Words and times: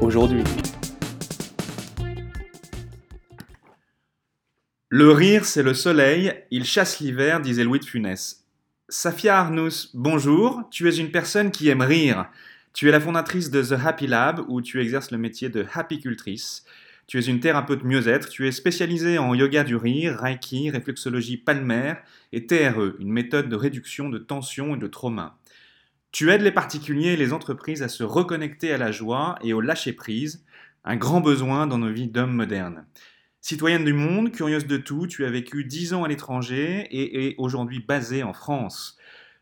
aujourd'hui. 0.00 0.42
Le 4.88 5.10
rire, 5.10 5.44
c'est 5.44 5.62
le 5.62 5.74
soleil, 5.74 6.32
il 6.50 6.64
chasse 6.64 7.00
l'hiver, 7.00 7.40
disait 7.40 7.64
Louis 7.64 7.80
de 7.80 7.84
Funès. 7.84 8.44
Safia 8.88 9.38
Arnous, 9.38 9.88
bonjour, 9.94 10.62
tu 10.70 10.88
es 10.88 10.96
une 10.96 11.10
personne 11.10 11.50
qui 11.50 11.68
aime 11.68 11.82
rire. 11.82 12.26
Tu 12.72 12.88
es 12.88 12.92
la 12.92 13.00
fondatrice 13.00 13.50
de 13.50 13.62
The 13.62 13.80
Happy 13.84 14.06
Lab 14.06 14.44
où 14.48 14.60
tu 14.62 14.80
exerces 14.80 15.10
le 15.10 15.18
métier 15.18 15.48
de 15.48 15.66
happy 15.74 16.00
cultrice. 16.00 16.64
Tu 17.06 17.18
es 17.18 17.22
une 17.22 17.40
thérapeute 17.40 17.84
mieux-être, 17.84 18.28
tu 18.28 18.46
es 18.46 18.52
spécialisée 18.52 19.18
en 19.18 19.34
yoga 19.34 19.64
du 19.64 19.76
rire, 19.76 20.18
reiki, 20.18 20.70
réflexologie 20.70 21.36
palmaire 21.36 21.98
et 22.32 22.46
TRE, 22.46 22.96
une 22.98 23.12
méthode 23.12 23.48
de 23.48 23.56
réduction 23.56 24.08
de 24.08 24.18
tension 24.18 24.74
et 24.74 24.78
de 24.78 24.86
trauma. 24.86 25.38
Tu 26.16 26.30
aides 26.30 26.40
les 26.40 26.50
particuliers 26.50 27.10
et 27.10 27.16
les 27.18 27.34
entreprises 27.34 27.82
à 27.82 27.88
se 27.88 28.02
reconnecter 28.02 28.72
à 28.72 28.78
la 28.78 28.90
joie 28.90 29.38
et 29.42 29.52
au 29.52 29.60
lâcher-prise, 29.60 30.46
un 30.82 30.96
grand 30.96 31.20
besoin 31.20 31.66
dans 31.66 31.76
nos 31.76 31.92
vies 31.92 32.08
d'hommes 32.08 32.32
modernes. 32.32 32.86
Citoyenne 33.42 33.84
du 33.84 33.92
monde, 33.92 34.32
curieuse 34.32 34.66
de 34.66 34.78
tout, 34.78 35.06
tu 35.06 35.26
as 35.26 35.30
vécu 35.30 35.64
dix 35.64 35.92
ans 35.92 36.04
à 36.04 36.08
l'étranger 36.08 36.88
et 36.90 37.26
es 37.26 37.34
aujourd'hui 37.36 37.84
basée 37.86 38.22
en 38.22 38.32
France. 38.32 38.96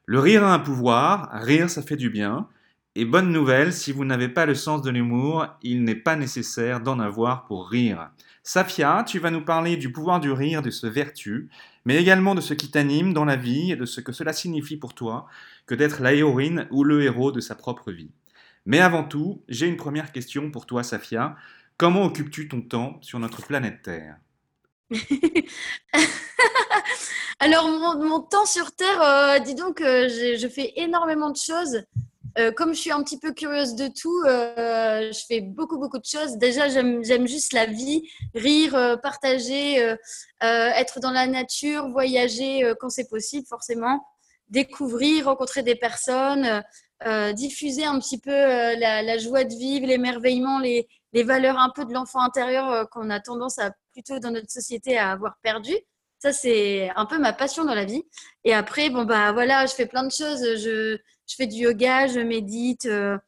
Le 0.04 0.18
rire 0.18 0.42
a 0.42 0.52
un 0.52 0.58
pouvoir, 0.58 1.30
rire 1.44 1.70
ça 1.70 1.80
fait 1.80 1.94
du 1.94 2.10
bien. 2.10 2.48
Et 2.96 3.04
bonne 3.04 3.30
nouvelle, 3.30 3.72
si 3.72 3.92
vous 3.92 4.04
n'avez 4.04 4.28
pas 4.28 4.44
le 4.44 4.56
sens 4.56 4.82
de 4.82 4.90
l'humour, 4.90 5.46
il 5.62 5.84
n'est 5.84 5.94
pas 5.94 6.16
nécessaire 6.16 6.80
d'en 6.80 6.98
avoir 6.98 7.44
pour 7.44 7.68
rire. 7.70 8.10
Safia, 8.46 9.04
tu 9.08 9.18
vas 9.18 9.30
nous 9.30 9.42
parler 9.42 9.78
du 9.78 9.90
pouvoir 9.90 10.20
du 10.20 10.30
rire, 10.30 10.60
de 10.60 10.68
ce 10.68 10.86
vertu, 10.86 11.48
mais 11.86 11.96
également 11.96 12.34
de 12.34 12.42
ce 12.42 12.52
qui 12.52 12.70
t'anime 12.70 13.14
dans 13.14 13.24
la 13.24 13.36
vie 13.36 13.72
et 13.72 13.76
de 13.76 13.86
ce 13.86 14.02
que 14.02 14.12
cela 14.12 14.34
signifie 14.34 14.76
pour 14.76 14.92
toi 14.92 15.26
que 15.66 15.74
d'être 15.74 16.02
la 16.02 16.12
héroïne 16.12 16.68
ou 16.70 16.84
le 16.84 17.02
héros 17.02 17.32
de 17.32 17.40
sa 17.40 17.54
propre 17.54 17.90
vie. 17.90 18.10
Mais 18.66 18.80
avant 18.80 19.02
tout, 19.02 19.42
j'ai 19.48 19.66
une 19.66 19.78
première 19.78 20.12
question 20.12 20.50
pour 20.50 20.66
toi, 20.66 20.82
Safia. 20.82 21.36
Comment 21.78 22.04
occupes-tu 22.04 22.46
ton 22.46 22.60
temps 22.60 22.98
sur 23.00 23.18
notre 23.18 23.46
planète 23.46 23.80
Terre? 23.82 24.18
Alors, 27.40 27.66
mon, 27.96 28.20
temps 28.20 28.44
sur 28.44 28.72
Terre, 28.72 29.00
euh, 29.02 29.38
dis 29.38 29.54
donc, 29.54 29.80
euh, 29.80 30.06
je 30.08 30.48
fais 30.48 30.74
énormément 30.76 31.30
de 31.30 31.38
choses. 31.38 31.82
Euh, 32.38 32.50
comme 32.50 32.74
je 32.74 32.80
suis 32.80 32.90
un 32.90 33.02
petit 33.02 33.18
peu 33.18 33.32
curieuse 33.32 33.74
de 33.76 33.86
tout, 33.86 34.22
euh, 34.26 35.12
je 35.12 35.24
fais 35.26 35.40
beaucoup, 35.40 35.78
beaucoup 35.78 35.98
de 35.98 36.04
choses. 36.04 36.36
Déjà, 36.36 36.68
j'aime 36.68 37.26
juste 37.26 37.52
la 37.52 37.66
vie, 37.66 38.10
rire, 38.34 38.74
euh, 38.74 38.96
partager, 38.96 39.94
être 40.40 41.00
dans 41.00 41.12
la 41.12 41.26
nature, 41.26 41.88
voyager 41.88 42.72
quand 42.80 42.90
c'est 42.90 43.08
possible, 43.08 43.46
forcément, 43.46 44.04
découvrir, 44.48 45.26
rencontrer 45.26 45.62
des 45.62 45.74
personnes, 45.74 46.62
diffuser 47.32 47.84
un 47.84 47.98
petit 47.98 48.18
peu 48.18 48.30
la, 48.30 49.18
joie 49.18 49.44
de 49.44 49.54
vivre, 49.54 49.86
l'émerveillement, 49.86 50.58
les, 50.58 50.86
les 51.14 51.22
valeurs 51.22 51.58
un 51.58 51.70
peu 51.70 51.84
de 51.86 51.94
l'enfant 51.94 52.20
intérieur 52.20 52.90
qu'on 52.90 53.08
a 53.08 53.20
tendance 53.20 53.58
à 53.58 53.70
plutôt 53.92 54.18
dans 54.18 54.32
notre 54.32 54.50
société 54.50 54.98
à 54.98 55.12
avoir 55.12 55.38
perdu. 55.42 55.74
Ça, 56.24 56.32
c'est 56.32 56.88
un 56.96 57.04
peu 57.04 57.18
ma 57.18 57.34
passion 57.34 57.66
dans 57.66 57.74
la 57.74 57.84
vie. 57.84 58.02
Et 58.44 58.54
après, 58.54 58.88
bon, 58.88 59.04
bah 59.04 59.32
voilà, 59.32 59.66
je 59.66 59.74
fais 59.74 59.84
plein 59.84 60.04
de 60.04 60.10
choses. 60.10 60.40
Je, 60.42 60.96
fais 61.36 61.46
du 61.46 61.56
yoga, 61.56 62.06
je 62.06 62.20
médite, 62.20 62.86
euh, 62.86 63.18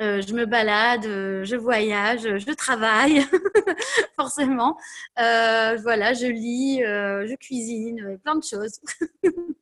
euh, 0.00 0.22
je 0.26 0.32
me 0.32 0.46
balade, 0.46 1.04
euh, 1.04 1.44
je 1.44 1.56
voyage, 1.56 2.22
je 2.22 2.52
travaille, 2.54 3.22
forcément. 4.16 4.78
voilà, 5.18 6.14
je 6.14 6.24
lis, 6.24 6.78
je 6.78 7.36
cuisine, 7.36 8.18
plein 8.24 8.36
de 8.36 8.42
choses. 8.42 8.80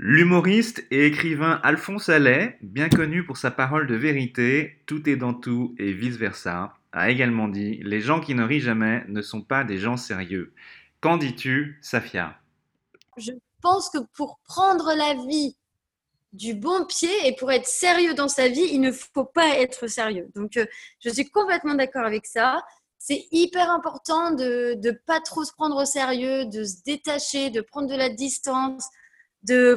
L'humoriste 0.00 0.84
et 0.90 1.06
écrivain 1.06 1.60
Alphonse 1.62 2.08
Allais, 2.08 2.58
bien 2.62 2.88
connu 2.88 3.24
pour 3.24 3.36
sa 3.36 3.52
parole 3.52 3.86
de 3.86 3.94
vérité, 3.94 4.82
tout 4.86 5.08
est 5.08 5.14
dans 5.14 5.34
tout 5.34 5.76
et 5.78 5.92
vice-versa, 5.92 6.74
a 6.90 7.10
également 7.10 7.46
dit 7.46 7.80
Les 7.84 8.00
gens 8.00 8.18
qui 8.18 8.34
ne 8.34 8.42
rient 8.42 8.58
jamais 8.58 9.04
ne 9.06 9.22
sont 9.22 9.42
pas 9.42 9.62
des 9.62 9.78
gens 9.78 9.96
sérieux. 9.96 10.52
Qu'en 11.04 11.18
dis-tu, 11.18 11.78
Safia? 11.82 12.34
Je 13.18 13.32
pense 13.60 13.90
que 13.90 13.98
pour 14.16 14.38
prendre 14.42 14.94
la 14.94 15.12
vie 15.26 15.54
du 16.32 16.54
bon 16.54 16.86
pied 16.86 17.10
et 17.26 17.36
pour 17.36 17.52
être 17.52 17.66
sérieux 17.66 18.14
dans 18.14 18.28
sa 18.28 18.48
vie, 18.48 18.70
il 18.72 18.80
ne 18.80 18.90
faut 18.90 19.26
pas 19.26 19.58
être 19.58 19.86
sérieux. 19.86 20.30
Donc, 20.34 20.56
euh, 20.56 20.64
je 21.00 21.10
suis 21.10 21.28
complètement 21.28 21.74
d'accord 21.74 22.06
avec 22.06 22.24
ça. 22.24 22.64
C'est 22.96 23.26
hyper 23.32 23.70
important 23.70 24.30
de 24.30 24.78
ne 24.82 24.92
pas 24.92 25.20
trop 25.20 25.44
se 25.44 25.52
prendre 25.52 25.76
au 25.76 25.84
sérieux, 25.84 26.46
de 26.46 26.64
se 26.64 26.76
détacher, 26.86 27.50
de 27.50 27.60
prendre 27.60 27.86
de 27.86 27.96
la 27.96 28.08
distance, 28.08 28.88
de, 29.42 29.76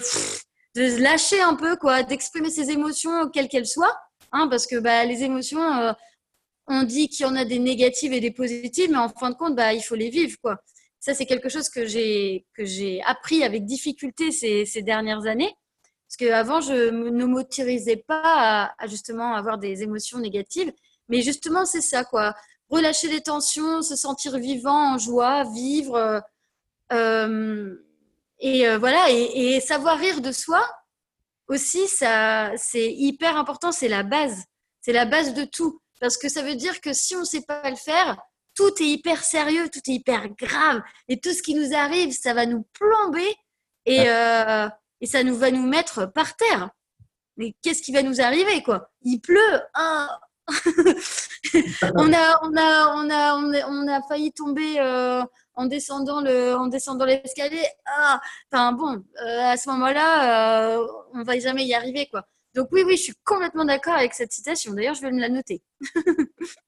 de 0.75 0.89
se 0.89 1.01
lâcher 1.01 1.41
un 1.41 1.55
peu, 1.55 1.75
quoi, 1.75 2.03
d'exprimer 2.03 2.49
ses 2.49 2.71
émotions, 2.71 3.29
quelles 3.29 3.49
qu'elles 3.49 3.67
soient. 3.67 3.99
Hein, 4.31 4.47
parce 4.47 4.65
que 4.65 4.77
bah, 4.77 5.03
les 5.03 5.23
émotions, 5.23 5.61
euh, 5.61 5.91
on 6.67 6.83
dit 6.83 7.09
qu'il 7.09 7.25
y 7.25 7.29
en 7.29 7.35
a 7.35 7.43
des 7.43 7.59
négatives 7.59 8.13
et 8.13 8.21
des 8.21 8.31
positives, 8.31 8.91
mais 8.91 8.97
en 8.97 9.09
fin 9.09 9.31
de 9.31 9.35
compte, 9.35 9.57
bah, 9.57 9.73
il 9.73 9.81
faut 9.81 9.95
les 9.95 10.09
vivre. 10.09 10.37
Quoi. 10.41 10.57
Ça, 11.07 11.13
c'est 11.13 11.25
quelque 11.25 11.47
chose 11.47 11.69
que 11.69 11.85
j'ai 11.85 13.01
appris 13.05 13.41
avec 13.41 13.63
difficulté 13.63 14.33
ces, 14.33 14.65
ces 14.65 14.81
dernières 14.81 15.25
années. 15.25 15.55
Parce 16.05 16.17
qu'avant, 16.17 16.59
je 16.59 16.89
ne 16.89 17.23
m'autorisais 17.23 17.95
pas 17.95 18.73
à, 18.77 18.87
justement 18.87 19.33
avoir 19.33 19.57
des 19.57 19.83
émotions 19.83 20.19
négatives. 20.19 20.73
Mais 21.07 21.21
justement, 21.21 21.63
c'est 21.63 21.79
ça, 21.79 22.03
quoi. 22.03 22.35
Relâcher 22.69 23.07
les 23.07 23.21
tensions, 23.21 23.81
se 23.83 23.95
sentir 23.95 24.37
vivant, 24.37 24.95
en 24.95 24.97
joie, 24.97 25.45
vivre. 25.45 26.21
Euh, 26.91 27.75
et 28.39 28.67
euh, 28.67 28.77
voilà, 28.77 29.09
et, 29.09 29.61
savoir 29.61 29.97
rire 29.97 30.19
de 30.19 30.33
soi 30.33 30.61
aussi, 31.47 31.87
ça, 31.87 32.51
c'est 32.57 32.91
hyper 32.91 33.37
important. 33.37 33.71
C'est 33.71 33.87
la 33.87 34.03
base. 34.03 34.43
C'est 34.81 34.91
la 34.91 35.05
base 35.05 35.33
de 35.33 35.45
tout. 35.45 35.79
Parce 36.01 36.17
que 36.17 36.27
ça 36.27 36.41
veut 36.41 36.55
dire 36.55 36.81
que 36.81 36.91
si 36.91 37.15
on 37.15 37.21
ne 37.21 37.25
sait 37.25 37.43
pas 37.47 37.69
le 37.69 37.77
faire, 37.77 38.17
tout 38.57 38.73
est 38.81 38.87
hyper 38.87 39.23
sérieux, 39.23 39.69
tout 39.69 39.79
est 39.87 39.93
hyper 39.93 40.27
grave. 40.29 40.81
Et 41.07 41.19
tout 41.19 41.31
ce 41.31 41.43
qui 41.43 41.53
nous 41.53 41.75
arrive, 41.75 42.11
ça 42.11 42.33
va 42.33 42.45
nous 42.45 42.67
plomber. 42.73 43.35
Et, 43.85 44.09
euh, 44.09 44.67
et 44.99 45.05
ça 45.05 45.23
nous 45.23 45.37
va 45.37 45.51
nous 45.51 45.65
mettre 45.65 46.07
par 46.07 46.35
terre. 46.35 46.71
Mais 47.37 47.55
qu'est-ce 47.61 47.83
qui 47.83 47.93
va 47.93 48.01
nous 48.01 48.19
arriver, 48.19 48.63
quoi? 48.63 48.89
Il 49.03 49.19
pleut. 49.21 49.61
Ah 49.75 50.19
on, 51.95 52.13
a, 52.13 52.39
on, 52.41 52.55
a, 52.55 52.95
on, 52.95 53.09
a, 53.09 53.67
on, 53.67 53.87
a, 53.87 54.01
failli 54.07 54.31
tomber 54.31 54.79
euh, 54.79 55.21
en 55.55 55.65
descendant 55.65 56.21
le, 56.21 56.55
en 56.55 56.67
descendant 56.67 57.03
l'escalier. 57.05 57.65
Ah, 57.85 58.19
enfin 58.51 58.71
bon, 58.71 59.03
euh, 59.21 59.41
à 59.41 59.57
ce 59.57 59.69
moment-là, 59.69 60.77
euh, 60.77 60.87
on 61.13 61.23
va 61.23 61.37
jamais 61.37 61.65
y 61.65 61.73
arriver, 61.73 62.07
quoi. 62.07 62.25
Donc 62.55 62.69
oui, 62.71 62.83
oui, 62.85 62.95
je 62.95 63.03
suis 63.03 63.15
complètement 63.25 63.65
d'accord 63.65 63.95
avec 63.95 64.13
cette 64.13 64.31
citation. 64.31 64.73
D'ailleurs, 64.73 64.95
je 64.95 65.01
vais 65.01 65.11
me 65.11 65.19
la 65.19 65.29
noter. 65.29 65.61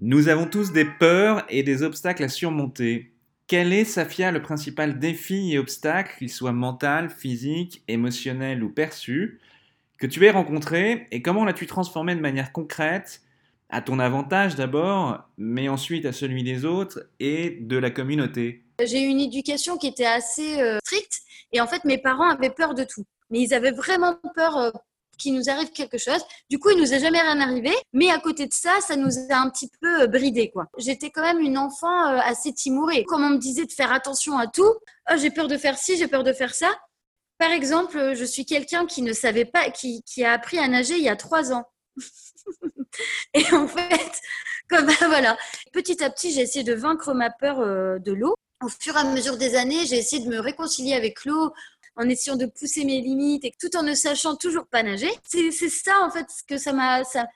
Nous 0.00 0.28
avons 0.28 0.46
tous 0.46 0.72
des 0.72 0.84
peurs 0.84 1.44
et 1.48 1.64
des 1.64 1.82
obstacles 1.82 2.22
à 2.22 2.28
surmonter. 2.28 3.14
Quel 3.48 3.72
est, 3.72 3.84
Safia, 3.84 4.30
le 4.30 4.40
principal 4.40 5.00
défi 5.00 5.52
et 5.52 5.58
obstacle, 5.58 6.14
qu'il 6.18 6.30
soit 6.30 6.52
mental, 6.52 7.10
physique, 7.10 7.82
émotionnel 7.88 8.62
ou 8.62 8.68
perçu, 8.70 9.40
que 9.98 10.06
tu 10.06 10.24
aies 10.24 10.30
rencontré 10.30 11.08
et 11.10 11.20
comment 11.20 11.44
l'as-tu 11.44 11.66
transformé 11.66 12.14
de 12.14 12.20
manière 12.20 12.52
concrète 12.52 13.22
à 13.70 13.80
ton 13.80 13.98
avantage 13.98 14.54
d'abord, 14.54 15.28
mais 15.36 15.68
ensuite 15.68 16.06
à 16.06 16.12
celui 16.12 16.44
des 16.44 16.64
autres 16.64 17.10
et 17.18 17.58
de 17.60 17.76
la 17.76 17.90
communauté? 17.90 18.62
J'ai 18.80 19.02
eu 19.02 19.08
une 19.08 19.20
éducation 19.20 19.78
qui 19.78 19.88
était 19.88 20.06
assez 20.06 20.60
euh, 20.60 20.78
stricte 20.84 21.22
et 21.50 21.60
en 21.60 21.66
fait 21.66 21.84
mes 21.84 21.98
parents 21.98 22.30
avaient 22.30 22.50
peur 22.50 22.74
de 22.74 22.84
tout. 22.84 23.04
Mais 23.30 23.40
ils 23.40 23.52
avaient 23.52 23.72
vraiment 23.72 24.16
peur 24.36 24.56
euh, 24.58 24.70
qu'il 25.18 25.34
nous 25.34 25.50
arrive 25.50 25.70
quelque 25.70 25.98
chose. 25.98 26.24
Du 26.48 26.58
coup, 26.58 26.70
il 26.70 26.78
nous 26.78 26.94
est 26.94 27.00
jamais 27.00 27.20
rien 27.20 27.40
arrivé, 27.40 27.74
mais 27.92 28.10
à 28.10 28.18
côté 28.18 28.46
de 28.46 28.52
ça, 28.52 28.72
ça 28.80 28.96
nous 28.96 29.10
a 29.30 29.36
un 29.36 29.50
petit 29.50 29.70
peu 29.80 30.02
euh, 30.02 30.06
bridé 30.06 30.50
quoi. 30.50 30.66
J'étais 30.78 31.10
quand 31.10 31.22
même 31.22 31.40
une 31.40 31.58
enfant 31.58 32.06
euh, 32.06 32.18
assez 32.24 32.52
timorée. 32.54 33.04
Comme 33.04 33.24
on 33.24 33.30
me 33.30 33.38
disait 33.38 33.66
de 33.66 33.72
faire 33.72 33.92
attention 33.92 34.38
à 34.38 34.46
tout, 34.46 34.62
oh, 35.10 35.14
j'ai 35.16 35.30
peur 35.30 35.48
de 35.48 35.58
faire 35.58 35.76
ci, 35.76 35.96
j'ai 35.98 36.08
peur 36.08 36.24
de 36.24 36.32
faire 36.32 36.54
ça. 36.54 36.70
Par 37.38 37.52
exemple, 37.52 38.14
je 38.14 38.24
suis 38.24 38.44
quelqu'un 38.44 38.84
qui 38.84 39.02
ne 39.02 39.12
savait 39.12 39.44
pas, 39.44 39.70
qui, 39.70 40.02
a 40.24 40.32
appris 40.32 40.58
à 40.58 40.66
nager 40.66 40.94
il 40.94 41.04
y 41.04 41.08
a 41.08 41.16
trois 41.16 41.52
ans. 41.52 41.64
et 43.34 43.44
en 43.52 43.68
fait, 43.68 44.20
comme 44.68 44.90
voilà, 45.06 45.36
petit 45.72 46.02
à 46.02 46.10
petit, 46.10 46.32
j'ai 46.32 46.40
essayé 46.42 46.64
de 46.64 46.74
vaincre 46.74 47.14
ma 47.14 47.30
peur 47.30 47.60
euh, 47.60 47.98
de 47.98 48.12
l'eau. 48.12 48.34
Au 48.60 48.68
fur 48.68 48.96
et 48.96 48.98
à 48.98 49.04
mesure 49.04 49.36
des 49.36 49.54
années, 49.54 49.86
j'ai 49.86 49.98
essayé 49.98 50.24
de 50.24 50.28
me 50.28 50.40
réconcilier 50.40 50.94
avec 50.94 51.24
l'eau 51.24 51.52
en 51.98 52.08
essayant 52.08 52.36
de 52.36 52.46
pousser 52.46 52.84
mes 52.84 53.00
limites 53.00 53.44
et 53.44 53.52
tout 53.60 53.76
en 53.76 53.82
ne 53.82 53.94
sachant 53.94 54.36
toujours 54.36 54.66
pas 54.66 54.82
nager. 54.82 55.10
C'est 55.24 55.50
ça 55.68 56.00
en 56.02 56.10
fait 56.10 56.26
ce 56.30 56.42
que 56.44 56.56
ça 56.56 56.72
m'a 56.72 57.04
ça, 57.04 57.26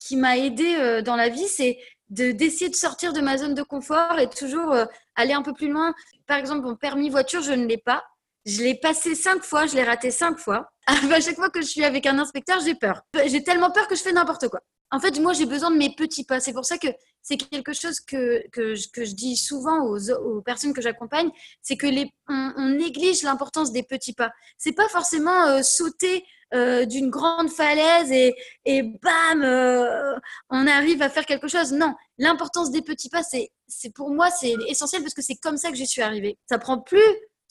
qui 0.00 0.16
m'a 0.16 0.36
aidé 0.36 0.74
euh, 0.74 1.00
dans 1.00 1.16
la 1.16 1.28
vie, 1.28 1.48
c'est 1.48 1.78
de 2.10 2.32
d'essayer 2.32 2.68
de 2.68 2.76
sortir 2.76 3.12
de 3.12 3.20
ma 3.20 3.38
zone 3.38 3.54
de 3.54 3.62
confort 3.62 4.18
et 4.18 4.28
toujours 4.28 4.72
euh, 4.72 4.84
aller 5.14 5.32
un 5.32 5.42
peu 5.42 5.54
plus 5.54 5.68
loin. 5.68 5.94
Par 6.26 6.38
exemple, 6.38 6.66
mon 6.66 6.76
permis 6.76 7.08
voiture, 7.08 7.42
je 7.42 7.52
ne 7.52 7.66
l'ai 7.66 7.78
pas. 7.78 8.04
Je 8.44 8.62
l'ai 8.62 8.74
passé 8.74 9.14
cinq 9.14 9.42
fois, 9.42 9.66
je 9.66 9.74
l'ai 9.74 9.84
raté 9.84 10.10
cinq 10.10 10.38
fois. 10.38 10.68
à 10.86 10.94
chaque 11.20 11.36
fois 11.36 11.48
que 11.48 11.62
je 11.62 11.66
suis 11.66 11.84
avec 11.84 12.04
un 12.04 12.18
inspecteur, 12.18 12.60
j'ai 12.60 12.74
peur. 12.74 13.00
J'ai 13.26 13.42
tellement 13.42 13.70
peur 13.70 13.88
que 13.88 13.94
je 13.94 14.02
fais 14.02 14.12
n'importe 14.12 14.48
quoi. 14.48 14.60
En 14.90 15.00
fait, 15.00 15.18
moi, 15.18 15.32
j'ai 15.32 15.46
besoin 15.46 15.70
de 15.70 15.76
mes 15.76 15.94
petits 15.94 16.24
pas. 16.24 16.40
C'est 16.40 16.52
pour 16.52 16.66
ça 16.66 16.76
que 16.76 16.88
c'est 17.24 17.38
quelque 17.38 17.72
chose 17.72 17.98
que, 18.00 18.46
que, 18.50 18.76
je, 18.76 18.88
que 18.88 19.04
je 19.04 19.14
dis 19.14 19.36
souvent 19.36 19.82
aux, 19.86 20.10
aux 20.10 20.42
personnes 20.42 20.74
que 20.74 20.82
j'accompagne, 20.82 21.30
c'est 21.62 21.76
que 21.76 21.86
les, 21.86 22.12
on, 22.28 22.52
on 22.56 22.68
néglige 22.68 23.22
l'importance 23.22 23.72
des 23.72 23.82
petits 23.82 24.12
pas. 24.12 24.30
C'est 24.58 24.74
pas 24.74 24.88
forcément 24.88 25.46
euh, 25.46 25.62
sauter 25.62 26.24
euh, 26.52 26.84
d'une 26.84 27.08
grande 27.10 27.50
falaise 27.50 28.12
et, 28.12 28.34
et 28.66 28.82
bam, 28.82 29.42
euh, 29.42 30.14
on 30.50 30.66
arrive 30.66 31.00
à 31.00 31.08
faire 31.08 31.24
quelque 31.24 31.48
chose. 31.48 31.72
Non, 31.72 31.94
l'importance 32.18 32.70
des 32.70 32.82
petits 32.82 33.08
pas, 33.08 33.22
c'est, 33.22 33.50
pour 33.94 34.10
moi, 34.10 34.30
c'est 34.30 34.54
essentiel 34.68 35.02
parce 35.02 35.14
que 35.14 35.22
c'est 35.22 35.36
comme 35.36 35.56
ça 35.56 35.70
que 35.70 35.76
je 35.76 35.84
suis 35.84 36.02
arrivée. 36.02 36.36
Ça 36.46 36.58
prend 36.58 36.78
plus 36.78 37.00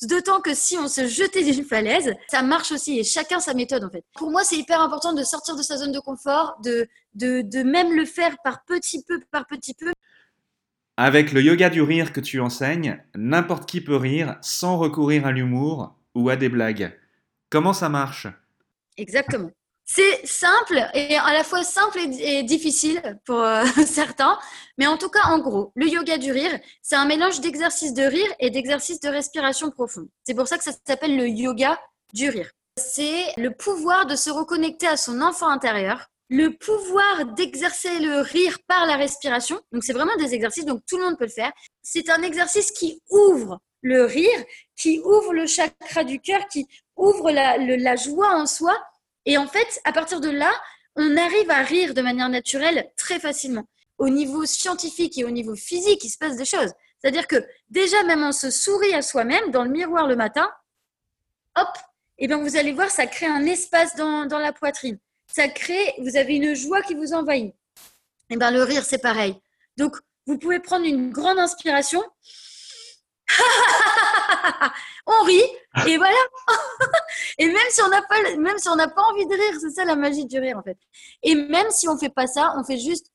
D'autant 0.01 0.41
que 0.41 0.53
si 0.53 0.77
on 0.77 0.87
se 0.87 1.07
jetait 1.07 1.43
d'une 1.43 1.63
falaise, 1.63 2.13
ça 2.27 2.41
marche 2.41 2.71
aussi 2.71 2.99
et 2.99 3.03
chacun 3.03 3.39
sa 3.39 3.53
méthode 3.53 3.83
en 3.83 3.89
fait. 3.89 4.03
Pour 4.15 4.31
moi, 4.31 4.43
c'est 4.43 4.57
hyper 4.57 4.81
important 4.81 5.13
de 5.13 5.23
sortir 5.23 5.55
de 5.55 5.61
sa 5.61 5.77
zone 5.77 5.91
de 5.91 5.99
confort, 5.99 6.57
de, 6.63 6.87
de, 7.13 7.41
de 7.41 7.63
même 7.63 7.95
le 7.95 8.05
faire 8.05 8.35
par 8.43 8.65
petit 8.65 9.03
peu, 9.03 9.21
par 9.31 9.45
petit 9.47 9.73
peu. 9.73 9.91
Avec 10.97 11.31
le 11.31 11.41
yoga 11.41 11.69
du 11.69 11.81
rire 11.81 12.11
que 12.11 12.19
tu 12.19 12.39
enseignes, 12.39 13.01
n'importe 13.15 13.67
qui 13.67 13.81
peut 13.81 13.95
rire 13.95 14.37
sans 14.41 14.77
recourir 14.77 15.25
à 15.25 15.31
l'humour 15.31 15.95
ou 16.15 16.29
à 16.29 16.35
des 16.35 16.49
blagues. 16.49 16.97
Comment 17.49 17.73
ça 17.73 17.89
marche? 17.89 18.27
Exactement. 18.97 19.51
C'est 19.95 20.25
simple 20.25 20.89
et 20.95 21.17
à 21.17 21.33
la 21.33 21.43
fois 21.43 21.63
simple 21.63 21.99
et, 21.99 22.41
difficile 22.41 22.99
pour 23.25 23.39
euh, 23.39 23.63
certains, 23.85 24.39
mais 24.79 24.87
en 24.87 24.97
tout 24.97 25.09
cas, 25.09 25.25
en 25.25 25.37
gros, 25.37 25.71
le 25.75 25.87
yoga 25.87 26.17
du 26.17 26.31
rire, 26.31 26.59
c'est 26.81 26.95
un 26.95 27.05
mélange 27.05 27.41
d'exercices 27.41 27.93
de 27.93 28.01
rire 28.01 28.33
et 28.39 28.49
d'exercices 28.49 28.99
de 29.01 29.09
respiration 29.09 29.69
profonde. 29.69 30.07
C'est 30.23 30.33
pour 30.33 30.47
ça 30.47 30.57
que 30.57 30.63
ça 30.63 30.71
s'appelle 30.87 31.15
le 31.15 31.27
yoga 31.27 31.79
du 32.11 32.29
rire. 32.29 32.49
C'est 32.75 33.25
le 33.37 33.51
pouvoir 33.51 34.07
de 34.07 34.15
se 34.15 34.31
reconnecter 34.31 34.87
à 34.87 34.97
son 34.97 35.21
enfant 35.21 35.49
intérieur, 35.49 36.07
le 36.27 36.57
pouvoir 36.57 37.27
d'exercer 37.35 37.99
le 37.99 38.21
rire 38.21 38.57
par 38.67 38.87
la 38.87 38.95
respiration. 38.95 39.61
Donc, 39.71 39.83
c'est 39.83 39.93
vraiment 39.93 40.15
des 40.17 40.33
exercices, 40.33 40.65
donc 40.65 40.81
tout 40.87 40.97
le 40.97 41.03
monde 41.03 41.19
peut 41.19 41.25
le 41.25 41.29
faire. 41.29 41.51
C'est 41.83 42.09
un 42.09 42.23
exercice 42.23 42.71
qui 42.71 42.99
ouvre 43.11 43.59
le 43.83 44.05
rire, 44.05 44.43
qui 44.75 45.01
ouvre 45.05 45.33
le 45.33 45.45
chakra 45.45 46.03
du 46.03 46.19
cœur, 46.19 46.47
qui 46.47 46.65
ouvre 46.95 47.29
la, 47.29 47.57
la 47.59 47.95
joie 47.95 48.33
en 48.33 48.47
soi 48.47 48.75
et 49.25 49.37
en 49.37 49.47
fait, 49.47 49.81
à 49.83 49.93
partir 49.93 50.19
de 50.19 50.29
là, 50.29 50.51
on 50.95 51.17
arrive 51.17 51.49
à 51.49 51.63
rire 51.63 51.93
de 51.93 52.01
manière 52.01 52.29
naturelle 52.29 52.91
très 52.97 53.19
facilement. 53.19 53.67
Au 53.97 54.09
niveau 54.09 54.45
scientifique 54.45 55.17
et 55.17 55.23
au 55.23 55.31
niveau 55.31 55.55
physique, 55.55 56.03
il 56.03 56.09
se 56.09 56.17
passe 56.17 56.35
des 56.35 56.45
choses. 56.45 56.71
C'est-à-dire 56.99 57.27
que 57.27 57.45
déjà, 57.69 58.03
même 58.03 58.23
on 58.23 58.31
se 58.31 58.49
sourit 58.49 58.93
à 58.93 59.01
soi-même 59.01 59.51
dans 59.51 59.63
le 59.63 59.69
miroir 59.69 60.07
le 60.07 60.15
matin, 60.15 60.49
hop, 61.57 61.67
et 62.17 62.25
eh 62.25 62.27
bien 62.27 62.37
vous 62.37 62.55
allez 62.55 62.73
voir, 62.73 62.89
ça 62.89 63.07
crée 63.07 63.25
un 63.25 63.45
espace 63.45 63.95
dans, 63.95 64.25
dans 64.25 64.39
la 64.39 64.53
poitrine. 64.53 64.99
Ça 65.27 65.47
crée, 65.47 65.93
vous 65.99 66.15
avez 66.15 66.35
une 66.35 66.53
joie 66.53 66.81
qui 66.81 66.93
vous 66.93 67.13
envahit. 67.13 67.53
Et 68.29 68.35
eh 68.35 68.37
bien 68.37 68.51
le 68.51 68.63
rire, 68.63 68.83
c'est 68.83 68.99
pareil. 68.99 69.35
Donc, 69.77 69.97
vous 70.27 70.37
pouvez 70.37 70.59
prendre 70.59 70.85
une 70.85 71.11
grande 71.11 71.39
inspiration 71.39 72.01
on 75.06 75.24
rit 75.24 75.44
et 75.88 75.97
voilà. 75.97 76.18
et 77.39 77.47
même 77.47 77.69
si 77.69 77.81
on 77.81 77.89
n'a 77.89 78.01
pas, 78.01 78.35
même 78.38 78.57
si 78.57 78.69
on 78.69 78.75
n'a 78.75 78.88
pas 78.88 79.01
envie 79.01 79.25
de 79.25 79.33
rire, 79.33 79.59
c'est 79.59 79.71
ça 79.71 79.85
la 79.85 79.95
magie 79.95 80.25
du 80.25 80.39
rire 80.39 80.57
en 80.57 80.63
fait. 80.63 80.77
Et 81.24 81.35
même 81.35 81.69
si 81.69 81.88
on 81.88 81.97
fait 81.97 82.09
pas 82.09 82.27
ça, 82.27 82.53
on 82.57 82.63
fait 82.63 82.80
juste 82.80 83.07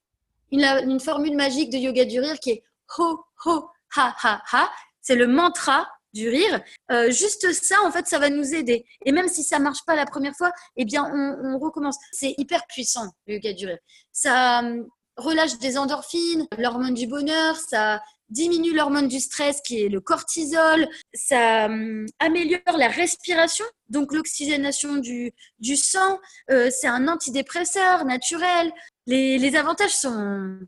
une, 0.50 0.64
une 0.64 1.00
formule 1.00 1.36
magique 1.36 1.70
de 1.70 1.78
yoga 1.78 2.04
du 2.04 2.20
rire 2.20 2.38
qui 2.40 2.50
est 2.50 2.64
ho 2.98 3.20
ho 3.44 3.68
ha 3.96 4.14
ha 4.22 4.42
ha. 4.52 4.70
C'est 5.00 5.16
le 5.16 5.26
mantra 5.26 5.88
du 6.12 6.28
rire. 6.28 6.60
Euh, 6.90 7.10
juste 7.10 7.52
ça, 7.52 7.76
en 7.84 7.90
fait, 7.90 8.06
ça 8.06 8.18
va 8.18 8.30
nous 8.30 8.54
aider. 8.54 8.84
Et 9.04 9.12
même 9.12 9.28
si 9.28 9.42
ça 9.42 9.58
marche 9.58 9.84
pas 9.86 9.94
la 9.94 10.06
première 10.06 10.34
fois, 10.34 10.52
eh 10.76 10.84
bien, 10.84 11.04
on, 11.12 11.54
on 11.54 11.58
recommence. 11.58 11.96
C'est 12.12 12.34
hyper 12.38 12.66
puissant 12.66 13.12
le 13.26 13.34
yoga 13.34 13.52
du 13.52 13.66
rire. 13.66 13.78
Ça 14.12 14.60
hum, 14.60 14.88
relâche 15.16 15.58
des 15.58 15.76
endorphines, 15.78 16.46
l'hormone 16.58 16.94
du 16.94 17.06
bonheur, 17.06 17.56
ça 17.56 18.00
diminue 18.30 18.74
l'hormone 18.74 19.08
du 19.08 19.20
stress 19.20 19.60
qui 19.60 19.82
est 19.82 19.88
le 19.88 20.00
cortisol, 20.00 20.88
ça 21.14 21.66
hum, 21.66 22.06
améliore 22.18 22.76
la 22.76 22.88
respiration, 22.88 23.64
donc 23.88 24.12
l'oxygénation 24.12 24.96
du, 24.96 25.32
du 25.58 25.76
sang, 25.76 26.18
euh, 26.50 26.70
c'est 26.70 26.88
un 26.88 27.08
antidépresseur 27.08 28.04
naturel. 28.04 28.72
Les, 29.06 29.38
les 29.38 29.56
avantages 29.56 29.94
sont 29.94 30.58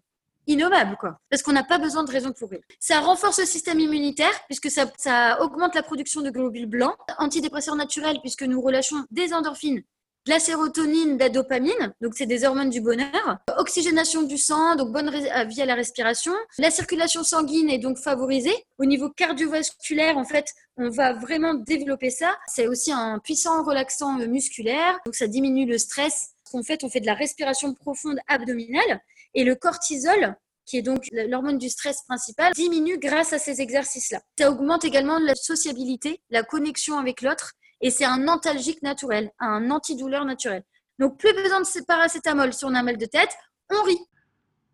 innommables, 0.47 0.97
quoi, 0.99 1.21
parce 1.29 1.43
qu'on 1.43 1.53
n'a 1.53 1.65
pas 1.65 1.79
besoin 1.79 2.05
de 2.05 2.11
raison 2.11 2.33
pour 2.33 2.51
rire. 2.51 2.61
Ça 2.79 3.01
renforce 3.01 3.39
le 3.39 3.47
système 3.47 3.79
immunitaire, 3.79 4.33
puisque 4.47 4.71
ça 4.71 5.41
augmente 5.41 5.75
la 5.75 5.83
production 5.83 6.23
de 6.23 6.31
globules 6.31 6.67
blancs, 6.67 6.97
antidépresseur 7.19 7.77
naturel, 7.77 8.19
puisque 8.21 8.43
nous 8.43 8.61
relâchons 8.61 9.05
des 9.11 9.33
endorphines 9.33 9.83
la 10.27 10.39
sérotonine, 10.39 11.19
la 11.19 11.29
dopamine, 11.29 11.95
donc 12.01 12.15
c'est 12.15 12.27
des 12.27 12.45
hormones 12.45 12.71
du 12.71 12.81
bonheur, 12.81 13.39
oxygénation 13.57 14.23
du 14.23 14.37
sang, 14.37 14.77
donc 14.77 14.93
bonne 14.93 15.09
euh, 15.09 15.45
via 15.45 15.65
la 15.65 15.75
respiration, 15.75 16.33
la 16.59 16.71
circulation 16.71 17.25
sanguine 17.25 17.71
est 17.71 17.79
donc 17.79 17.99
favorisée. 17.99 18.55
Au 18.79 18.85
niveau 18.85 19.11
cardiovasculaire, 19.11 20.19
en 20.19 20.25
fait, 20.25 20.47
on 20.77 20.91
va 20.91 21.13
vraiment 21.15 21.55
développer 21.55 22.11
ça. 22.11 22.37
C'est 22.47 22.67
aussi 22.67 22.93
un 22.93 23.19
puissant 23.19 23.65
relaxant 23.65 24.19
musculaire, 24.27 24.99
donc 25.05 25.15
ça 25.15 25.27
diminue 25.27 25.67
le 25.67 25.79
stress. 25.79 26.31
En 26.53 26.63
fait, 26.63 26.85
on 26.85 26.91
fait 26.91 27.01
de 27.01 27.07
la 27.07 27.15
respiration 27.15 27.75
profonde 27.75 28.19
abdominale 28.29 29.01
et 29.35 29.45
le 29.45 29.55
cortisol, 29.55 30.37
qui 30.67 30.79
est 30.79 30.83
donc 30.83 31.07
l'hormone 31.13 31.59
du 31.59 31.69
stress 31.69 32.03
principal, 32.03 32.53
diminue 32.55 32.99
grâce 32.99 33.33
à 33.33 33.39
ces 33.39 33.61
exercices-là. 33.61 34.21
Ça 34.39 34.51
augmente 34.51 34.85
également 34.85 35.19
la 35.19 35.35
sociabilité, 35.35 36.21
la 36.31 36.43
connexion 36.43 36.99
avec 36.99 37.23
l'autre 37.23 37.53
et 37.81 37.91
c'est 37.91 38.05
un 38.05 38.29
antalgique 38.29 38.83
naturel, 38.83 39.31
un 39.39 39.71
antidouleur 39.71 40.25
naturel. 40.25 40.63
Donc, 40.99 41.19
plus 41.19 41.33
besoin 41.33 41.61
de 41.61 41.85
paracétamol 41.85 42.53
si 42.53 42.65
on 42.65 42.75
a 42.75 42.83
mal 42.83 42.99
de 42.99 43.07
tête, 43.07 43.31
on 43.71 43.83
rit. 43.83 44.01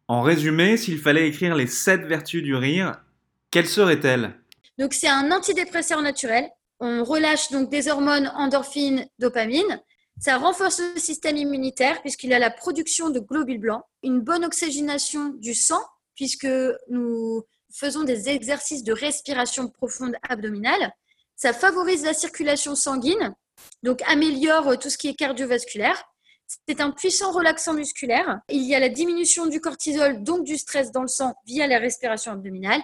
En 0.08 0.22
résumé, 0.22 0.76
s'il 0.76 0.98
fallait 0.98 1.28
écrire 1.28 1.54
les 1.54 1.66
sept 1.66 2.02
vertus 2.02 2.42
du 2.42 2.54
rire, 2.54 3.00
quelles 3.50 3.68
seraient-elles? 3.68 4.34
Donc, 4.78 4.92
c'est 4.92 5.08
un 5.08 5.30
antidépresseur 5.30 6.02
naturel. 6.02 6.50
On 6.80 7.04
relâche 7.04 7.50
donc 7.50 7.70
des 7.70 7.88
hormones 7.88 8.30
endorphines, 8.34 9.06
dopamine. 9.18 9.80
Ça 10.18 10.38
renforce 10.38 10.80
le 10.80 11.00
système 11.00 11.36
immunitaire 11.36 12.00
puisqu'il 12.00 12.32
a 12.32 12.38
la 12.38 12.50
production 12.50 13.10
de 13.10 13.20
globules 13.20 13.60
blancs, 13.60 13.82
une 14.02 14.20
bonne 14.20 14.44
oxygénation 14.44 15.28
du 15.28 15.54
sang 15.54 15.80
puisque 16.14 16.48
nous 16.88 17.42
faisons 17.72 18.02
des 18.02 18.28
exercices 18.28 18.82
de 18.82 18.92
respiration 18.92 19.68
profonde 19.68 20.16
abdominale. 20.28 20.92
Ça 21.36 21.52
favorise 21.52 22.04
la 22.04 22.14
circulation 22.14 22.74
sanguine, 22.74 23.34
donc 23.82 24.00
améliore 24.06 24.78
tout 24.78 24.88
ce 24.88 24.96
qui 24.96 25.08
est 25.08 25.14
cardiovasculaire. 25.14 26.02
C'est 26.66 26.80
un 26.80 26.92
puissant 26.92 27.32
relaxant 27.32 27.74
musculaire. 27.74 28.40
Il 28.48 28.62
y 28.62 28.74
a 28.74 28.80
la 28.80 28.88
diminution 28.88 29.46
du 29.46 29.60
cortisol, 29.60 30.22
donc 30.22 30.44
du 30.44 30.56
stress 30.56 30.92
dans 30.92 31.02
le 31.02 31.08
sang 31.08 31.34
via 31.44 31.66
la 31.66 31.78
respiration 31.78 32.32
abdominale, 32.32 32.80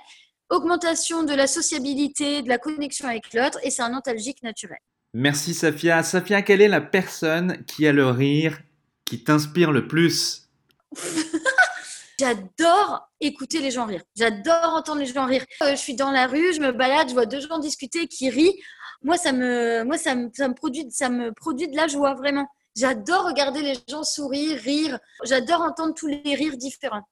augmentation 0.51 1.23
de 1.23 1.33
la 1.35 1.47
sociabilité, 1.47 2.43
de 2.43 2.49
la 2.49 2.59
connexion 2.59 3.09
avec 3.09 3.33
l'autre, 3.33 3.59
et 3.63 3.71
c'est 3.71 3.83
un 3.83 3.95
antalgique 3.95 4.43
naturel. 4.43 4.79
Merci 5.15 5.55
Safia. 5.55 6.03
Safia, 6.03 6.43
quelle 6.43 6.61
est 6.61 6.69
la 6.69 6.81
personne 6.81 7.65
qui 7.67 7.87
a 7.87 7.93
le 7.93 8.07
rire 8.07 8.61
qui 9.05 9.25
t'inspire 9.25 9.73
le 9.73 9.87
plus? 9.87 10.51
J'adore 12.19 13.12
écouter 13.23 13.61
les 13.61 13.71
gens 13.71 13.87
rire. 13.87 14.03
J'adore 14.17 14.75
entendre 14.75 15.01
les 15.01 15.07
gens 15.07 15.27
rire. 15.27 15.45
Euh, 15.63 15.71
je 15.71 15.77
suis 15.77 15.95
dans 15.95 16.11
la 16.11 16.27
rue, 16.27 16.53
je 16.53 16.61
me 16.61 16.73
balade, 16.73 17.09
je 17.09 17.15
vois 17.15 17.27
deux 17.27 17.41
gens 17.41 17.59
discuter 17.59 18.09
qui 18.09 18.29
rient. 18.29 18.55
Moi, 19.03 19.17
ça 19.17 19.33
me, 19.33 19.85
moi, 19.85 19.97
ça 19.97 20.15
me, 20.15 20.31
ça 20.35 20.49
me 20.49 20.55
produit, 20.55 20.87
ça 20.91 21.09
me 21.09 21.33
produit 21.33 21.69
de 21.69 21.77
la 21.77 21.87
joie 21.87 22.15
vraiment. 22.15 22.47
J'adore 22.77 23.27
regarder 23.27 23.63
les 23.63 23.75
gens 23.89 24.03
sourire, 24.03 24.59
rire. 24.61 24.99
J'adore 25.25 25.63
entendre 25.63 25.95
tous 25.95 26.07
les 26.07 26.35
rires 26.35 26.57
différents. 26.57 27.03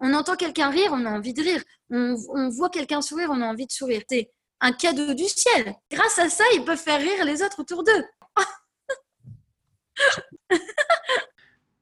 On 0.00 0.14
entend 0.14 0.36
quelqu'un 0.36 0.70
rire, 0.70 0.90
on 0.92 1.04
a 1.04 1.10
envie 1.10 1.34
de 1.34 1.42
rire. 1.42 1.62
On, 1.90 2.16
on 2.30 2.48
voit 2.48 2.70
quelqu'un 2.70 3.02
sourire, 3.02 3.28
on 3.30 3.40
a 3.40 3.46
envie 3.46 3.66
de 3.66 3.72
sourire. 3.72 4.02
C'est 4.08 4.30
un 4.60 4.72
cadeau 4.72 5.14
du 5.14 5.24
ciel. 5.24 5.74
Grâce 5.90 6.18
à 6.18 6.28
ça, 6.28 6.44
ils 6.54 6.64
peuvent 6.64 6.78
faire 6.78 7.00
rire 7.00 7.24
les 7.24 7.42
autres 7.42 7.60
autour 7.60 7.84
d'eux. 7.84 8.04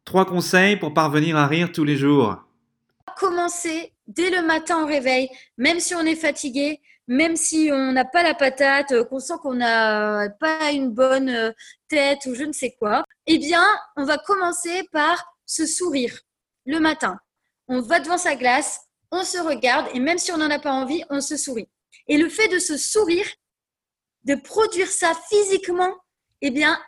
Trois 0.04 0.24
conseils 0.24 0.76
pour 0.76 0.94
parvenir 0.94 1.36
à 1.36 1.46
rire 1.46 1.70
tous 1.70 1.84
les 1.84 1.96
jours 1.96 2.47
commencer 3.18 3.92
dès 4.06 4.30
le 4.30 4.42
matin 4.42 4.82
au 4.82 4.86
réveil, 4.86 5.28
même 5.56 5.80
si 5.80 5.94
on 5.94 6.00
est 6.00 6.16
fatigué, 6.16 6.80
même 7.06 7.36
si 7.36 7.70
on 7.72 7.92
n'a 7.92 8.04
pas 8.04 8.22
la 8.22 8.34
patate, 8.34 8.92
euh, 8.92 9.04
qu'on 9.04 9.18
sent 9.18 9.34
qu'on 9.42 9.54
n'a 9.54 10.28
pas 10.40 10.70
une 10.72 10.90
bonne 10.90 11.30
euh, 11.30 11.52
tête 11.88 12.26
ou 12.26 12.34
je 12.34 12.44
ne 12.44 12.52
sais 12.52 12.76
quoi, 12.78 13.02
eh 13.26 13.38
bien, 13.38 13.64
on 13.96 14.04
va 14.04 14.18
commencer 14.18 14.86
par 14.92 15.24
se 15.46 15.66
sourire 15.66 16.20
le 16.66 16.80
matin. 16.80 17.18
On 17.66 17.80
va 17.80 18.00
devant 18.00 18.18
sa 18.18 18.36
glace, 18.36 18.80
on 19.10 19.24
se 19.24 19.38
regarde 19.38 19.86
et 19.94 20.00
même 20.00 20.18
si 20.18 20.32
on 20.32 20.36
n'en 20.36 20.50
a 20.50 20.58
pas 20.58 20.72
envie, 20.72 21.02
on 21.08 21.20
se 21.20 21.36
sourit. 21.36 21.68
Et 22.06 22.18
le 22.18 22.28
fait 22.28 22.48
de 22.48 22.58
se 22.58 22.76
sourire, 22.76 23.26
de 24.24 24.34
produire 24.34 24.88
ça 24.88 25.12
physiquement, 25.30 25.94
eh 26.42 26.50
bien, 26.50 26.78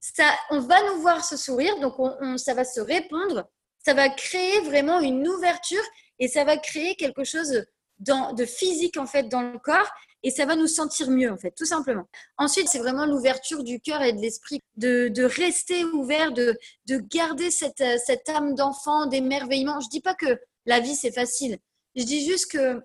ça, 0.00 0.24
on 0.50 0.60
va 0.60 0.82
nous 0.88 1.00
voir 1.00 1.24
se 1.24 1.36
sourire, 1.36 1.78
donc 1.80 1.98
on, 1.98 2.38
ça 2.38 2.54
va 2.54 2.64
se 2.64 2.80
répondre 2.80 3.46
ça 3.88 3.94
va 3.94 4.10
créer 4.10 4.60
vraiment 4.60 5.00
une 5.00 5.26
ouverture 5.26 5.82
et 6.18 6.28
ça 6.28 6.44
va 6.44 6.58
créer 6.58 6.94
quelque 6.94 7.24
chose 7.24 7.64
de 8.00 8.44
physique 8.44 8.98
en 8.98 9.06
fait 9.06 9.30
dans 9.30 9.40
le 9.40 9.58
corps 9.58 9.88
et 10.22 10.30
ça 10.30 10.44
va 10.44 10.56
nous 10.56 10.66
sentir 10.66 11.08
mieux 11.08 11.32
en 11.32 11.38
fait, 11.38 11.52
tout 11.52 11.64
simplement. 11.64 12.04
Ensuite, 12.36 12.68
c'est 12.68 12.80
vraiment 12.80 13.06
l'ouverture 13.06 13.64
du 13.64 13.80
cœur 13.80 14.02
et 14.02 14.12
de 14.12 14.20
l'esprit, 14.20 14.60
de, 14.76 15.24
rester 15.24 15.86
ouvert, 15.86 16.32
de, 16.32 16.54
de 16.86 16.98
garder 16.98 17.50
cette, 17.50 17.82
cette 18.04 18.28
âme 18.28 18.54
d'enfant, 18.54 19.06
d'émerveillement. 19.06 19.80
Je 19.80 19.88
dis 19.88 20.02
pas 20.02 20.14
que 20.14 20.38
la 20.66 20.80
vie 20.80 20.94
c'est 20.94 21.14
facile. 21.14 21.56
Je 21.96 22.02
dis 22.02 22.26
juste 22.26 22.52
que 22.52 22.82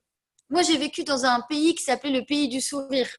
moi 0.50 0.62
j'ai 0.62 0.77
vécu 0.77 1.03
dans 1.03 1.25
un 1.25 1.41
pays 1.50 1.75
qui 1.75 1.83
s'appelait 1.83 2.17
le 2.17 2.25
pays 2.25 2.48
du 2.48 2.62
sourire. 2.62 3.10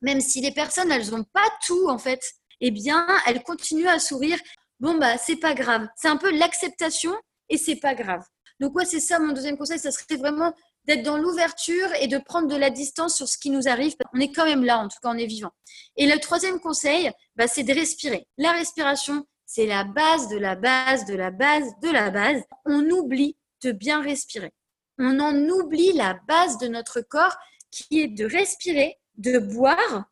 Même 0.00 0.20
si 0.20 0.40
les 0.40 0.52
personnes 0.52 0.92
elles 0.92 1.10
n'ont 1.10 1.24
pas 1.24 1.48
tout 1.66 1.88
en 1.88 1.98
fait, 1.98 2.22
eh 2.60 2.70
bien 2.70 3.04
elles 3.26 3.42
continuent 3.42 3.88
à 3.88 3.98
sourire. 3.98 4.38
Bon 4.80 4.98
bah 4.98 5.18
c'est 5.18 5.36
pas 5.36 5.54
grave. 5.54 5.86
C'est 5.96 6.08
un 6.08 6.16
peu 6.16 6.30
l'acceptation 6.36 7.14
et 7.48 7.56
c'est 7.56 7.76
pas 7.76 7.94
grave. 7.94 8.24
Donc 8.60 8.74
ouais, 8.74 8.84
c'est 8.84 9.00
ça 9.00 9.18
mon 9.18 9.32
deuxième 9.32 9.58
conseil, 9.58 9.78
ça 9.78 9.90
serait 9.90 10.16
vraiment 10.16 10.54
d'être 10.86 11.02
dans 11.02 11.18
l'ouverture 11.18 11.88
et 12.00 12.06
de 12.06 12.18
prendre 12.18 12.48
de 12.48 12.56
la 12.56 12.70
distance 12.70 13.16
sur 13.16 13.28
ce 13.28 13.38
qui 13.38 13.50
nous 13.50 13.68
arrive. 13.68 13.94
On 14.14 14.20
est 14.20 14.32
quand 14.32 14.44
même 14.44 14.64
là, 14.64 14.78
en 14.78 14.88
tout 14.88 14.98
cas, 15.02 15.10
on 15.10 15.18
est 15.18 15.26
vivant. 15.26 15.50
Et 15.96 16.06
le 16.06 16.18
troisième 16.20 16.60
conseil, 16.60 17.10
bah, 17.34 17.48
c'est 17.48 17.64
de 17.64 17.74
respirer. 17.74 18.26
La 18.38 18.52
respiration, 18.52 19.26
c'est 19.46 19.66
la 19.66 19.84
base 19.84 20.28
de 20.28 20.36
la 20.36 20.54
base 20.54 21.04
de 21.06 21.14
la 21.14 21.30
base 21.30 21.68
de 21.82 21.90
la 21.90 22.10
base. 22.10 22.42
On 22.64 22.88
oublie 22.90 23.36
de 23.62 23.72
bien 23.72 24.00
respirer. 24.00 24.52
On 24.98 25.20
en 25.20 25.34
oublie 25.48 25.92
la 25.92 26.18
base 26.26 26.58
de 26.58 26.68
notre 26.68 27.00
corps 27.00 27.36
qui 27.70 28.00
est 28.00 28.08
de 28.08 28.24
respirer, 28.24 28.96
de 29.16 29.38
boire 29.38 30.04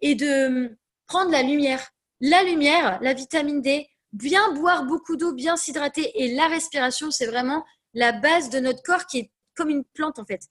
et 0.00 0.14
de 0.14 0.76
prendre 1.06 1.30
la 1.30 1.42
lumière. 1.42 1.90
La 2.20 2.42
lumière, 2.44 2.98
la 3.02 3.14
vitamine 3.14 3.60
D, 3.60 3.88
bien 4.12 4.52
boire 4.52 4.84
beaucoup 4.84 5.16
d'eau, 5.16 5.32
bien 5.32 5.56
s'hydrater 5.56 6.22
et 6.22 6.34
la 6.34 6.48
respiration, 6.48 7.10
c'est 7.10 7.26
vraiment 7.26 7.64
la 7.94 8.12
base 8.12 8.50
de 8.50 8.58
notre 8.58 8.82
corps 8.82 9.06
qui 9.06 9.18
est 9.18 9.30
comme 9.54 9.70
une 9.70 9.84
plante 9.84 10.18
en 10.18 10.24
fait. 10.24 10.42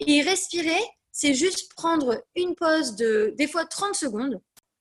Et 0.00 0.22
respirer, 0.22 0.80
c'est 1.12 1.34
juste 1.34 1.72
prendre 1.74 2.22
une 2.36 2.54
pause 2.54 2.96
de 2.96 3.34
des 3.36 3.46
fois 3.46 3.64
30 3.64 3.94
secondes. 3.94 4.40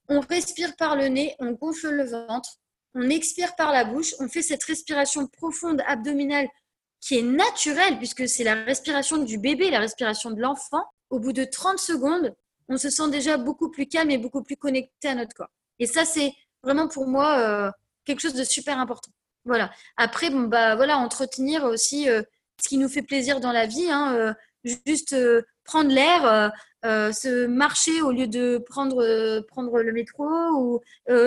On 0.10 0.20
respire 0.22 0.76
par 0.76 0.96
le 0.96 1.08
nez, 1.08 1.36
on 1.40 1.52
gonfle 1.52 1.90
le 1.90 2.06
ventre, 2.06 2.58
on 2.96 3.10
expire 3.10 3.56
par 3.56 3.72
la 3.72 3.84
bouche, 3.84 4.16
on 4.20 4.28
fait 4.28 4.42
cette 4.42 4.64
respiration 4.64 5.28
profonde 5.28 5.82
abdominale 5.86 6.48
qui 7.02 7.18
est 7.18 7.24
naturelle 7.24 7.98
puisque 7.98 8.28
c'est 8.28 8.44
la 8.44 8.56
respiration 8.56 9.18
du 9.18 9.38
bébé, 9.38 9.70
la 9.70 9.80
respiration 9.80 10.32
de 10.32 10.42
l'enfant. 10.42 10.84
Au 11.10 11.20
bout 11.20 11.34
de 11.34 11.44
30 11.44 11.80
secondes, 11.80 12.36
on 12.68 12.78
se 12.78 12.90
sent 12.90 13.10
déjà 13.10 13.38
beaucoup 13.38 13.70
plus 13.70 13.88
calme 13.88 14.12
et 14.12 14.18
beaucoup 14.18 14.44
plus 14.44 14.58
connecté 14.58 15.08
à 15.08 15.16
notre 15.16 15.34
corps. 15.34 15.50
Et 15.80 15.88
ça, 15.88 16.06
c'est 16.06 16.34
vraiment 16.62 16.88
pour 16.88 17.08
moi 17.08 17.38
euh, 17.40 17.72
quelque 18.10 18.22
chose 18.22 18.34
de 18.34 18.44
super 18.44 18.80
important. 18.80 19.12
Voilà. 19.46 19.72
Après, 19.98 20.30
bon, 20.30 20.42
bah, 20.42 20.76
voilà, 20.76 20.98
entretenir 20.98 21.64
aussi 21.64 22.10
euh, 22.10 22.24
ce 22.62 22.68
qui 22.68 22.78
nous 22.78 22.90
fait 22.90 23.04
plaisir 23.04 23.40
dans 23.40 23.52
la 23.52 23.68
vie. 23.68 23.90
Hein, 23.90 24.16
euh, 24.16 24.34
juste 24.86 25.14
euh, 25.14 25.44
prendre 25.64 25.92
l'air, 25.92 26.52
se 26.84 27.46
marcher 27.46 28.02
au 28.02 28.12
lieu 28.12 28.28
de 28.28 28.58
prendre, 28.58 29.42
prendre 29.42 29.82
le 29.82 29.92
métro 29.94 30.26
ou 30.26 30.82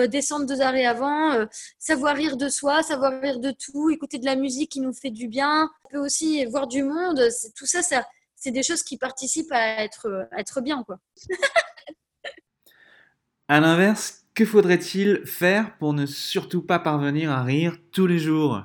descendre 0.07 0.45
deux 0.45 0.61
arrêts 0.61 0.85
avant, 0.85 1.47
savoir 1.79 2.15
rire 2.15 2.35
de 2.35 2.49
soi, 2.49 2.83
savoir 2.83 3.21
rire 3.21 3.39
de 3.39 3.51
tout, 3.51 3.89
écouter 3.89 4.19
de 4.19 4.25
la 4.25 4.35
musique 4.35 4.71
qui 4.71 4.81
nous 4.81 4.93
fait 4.93 5.11
du 5.11 5.27
bien. 5.29 5.69
On 5.85 5.89
peut 5.89 5.99
aussi 5.99 6.45
voir 6.45 6.67
du 6.67 6.83
monde. 6.83 7.21
Tout 7.55 7.65
ça, 7.65 7.81
ça 7.81 8.05
c'est 8.35 8.51
des 8.51 8.63
choses 8.63 8.83
qui 8.83 8.97
participent 8.97 9.53
à 9.53 9.83
être, 9.83 10.27
être 10.37 10.59
bien. 10.59 10.83
Quoi. 10.83 10.99
à 13.47 13.61
l'inverse, 13.61 14.22
que 14.33 14.45
faudrait-il 14.45 15.25
faire 15.25 15.77
pour 15.77 15.93
ne 15.93 16.05
surtout 16.05 16.61
pas 16.61 16.79
parvenir 16.79 17.31
à 17.31 17.43
rire 17.43 17.77
tous 17.91 18.07
les 18.07 18.19
jours? 18.19 18.63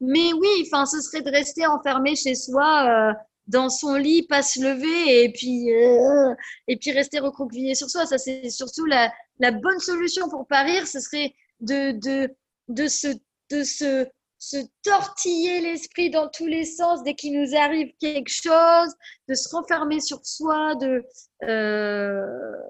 Mais 0.00 0.32
oui, 0.32 0.48
enfin, 0.66 0.86
ce 0.86 1.00
serait 1.00 1.22
de 1.22 1.30
rester 1.30 1.66
enfermé 1.66 2.14
chez 2.14 2.34
soi, 2.34 2.88
euh, 2.88 3.12
dans 3.48 3.68
son 3.68 3.96
lit, 3.96 4.26
pas 4.28 4.42
se 4.42 4.60
lever 4.60 5.24
et 5.24 5.32
puis, 5.32 5.72
euh, 5.72 6.34
et 6.68 6.76
puis 6.76 6.92
rester 6.92 7.18
recroquevillé 7.18 7.74
sur 7.74 7.90
soi. 7.90 8.06
Ça, 8.06 8.18
c'est 8.18 8.48
surtout 8.50 8.84
la, 8.84 9.12
la, 9.40 9.50
bonne 9.50 9.80
solution 9.80 10.28
pour 10.28 10.46
pas 10.46 10.62
rire. 10.62 10.86
Ce 10.86 11.00
serait 11.00 11.34
de, 11.60 11.92
de, 11.98 12.30
de, 12.68 12.86
se, 12.86 13.08
de 13.50 13.64
se, 13.64 14.06
se 14.38 14.56
tortiller 14.82 15.60
l'esprit 15.60 16.10
dans 16.10 16.28
tous 16.28 16.46
les 16.46 16.64
sens 16.64 17.02
dès 17.02 17.14
qu'il 17.14 17.40
nous 17.40 17.56
arrive 17.56 17.92
quelque 18.00 18.30
chose, 18.30 18.94
de 19.28 19.34
se 19.34 19.48
renfermer 19.54 20.00
sur 20.00 20.24
soi, 20.24 20.74
de, 20.76 21.04
euh, 21.44 22.22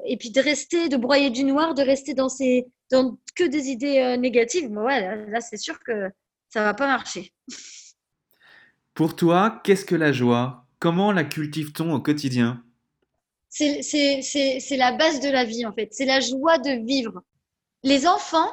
et 0.06 0.16
puis 0.16 0.30
de 0.30 0.40
rester, 0.40 0.88
de 0.88 0.96
broyer 0.96 1.30
du 1.30 1.44
noir, 1.44 1.74
de 1.74 1.82
rester 1.82 2.14
dans, 2.14 2.28
ces, 2.28 2.66
dans 2.90 3.18
que 3.34 3.44
des 3.44 3.68
idées 3.68 4.16
négatives. 4.18 4.70
Mais 4.70 4.80
ouais, 4.80 5.26
là 5.26 5.40
c'est 5.40 5.58
sûr 5.58 5.78
que 5.80 6.10
ça 6.48 6.64
va 6.64 6.74
pas 6.74 6.86
marcher. 6.86 7.32
Pour 8.94 9.14
toi, 9.14 9.60
qu'est-ce 9.62 9.84
que 9.84 9.94
la 9.94 10.10
joie? 10.10 10.66
Comment 10.80 11.12
la 11.12 11.24
cultive-t-on 11.24 11.92
au 11.92 12.00
quotidien? 12.00 12.64
C'est 13.48 14.76
la 14.76 14.92
base 14.92 15.20
de 15.20 15.30
la 15.30 15.44
vie, 15.44 15.64
en 15.66 15.72
fait. 15.72 15.88
C'est 15.92 16.04
la 16.04 16.20
joie 16.20 16.58
de 16.58 16.84
vivre. 16.84 17.22
Les 17.82 18.06
enfants 18.06 18.50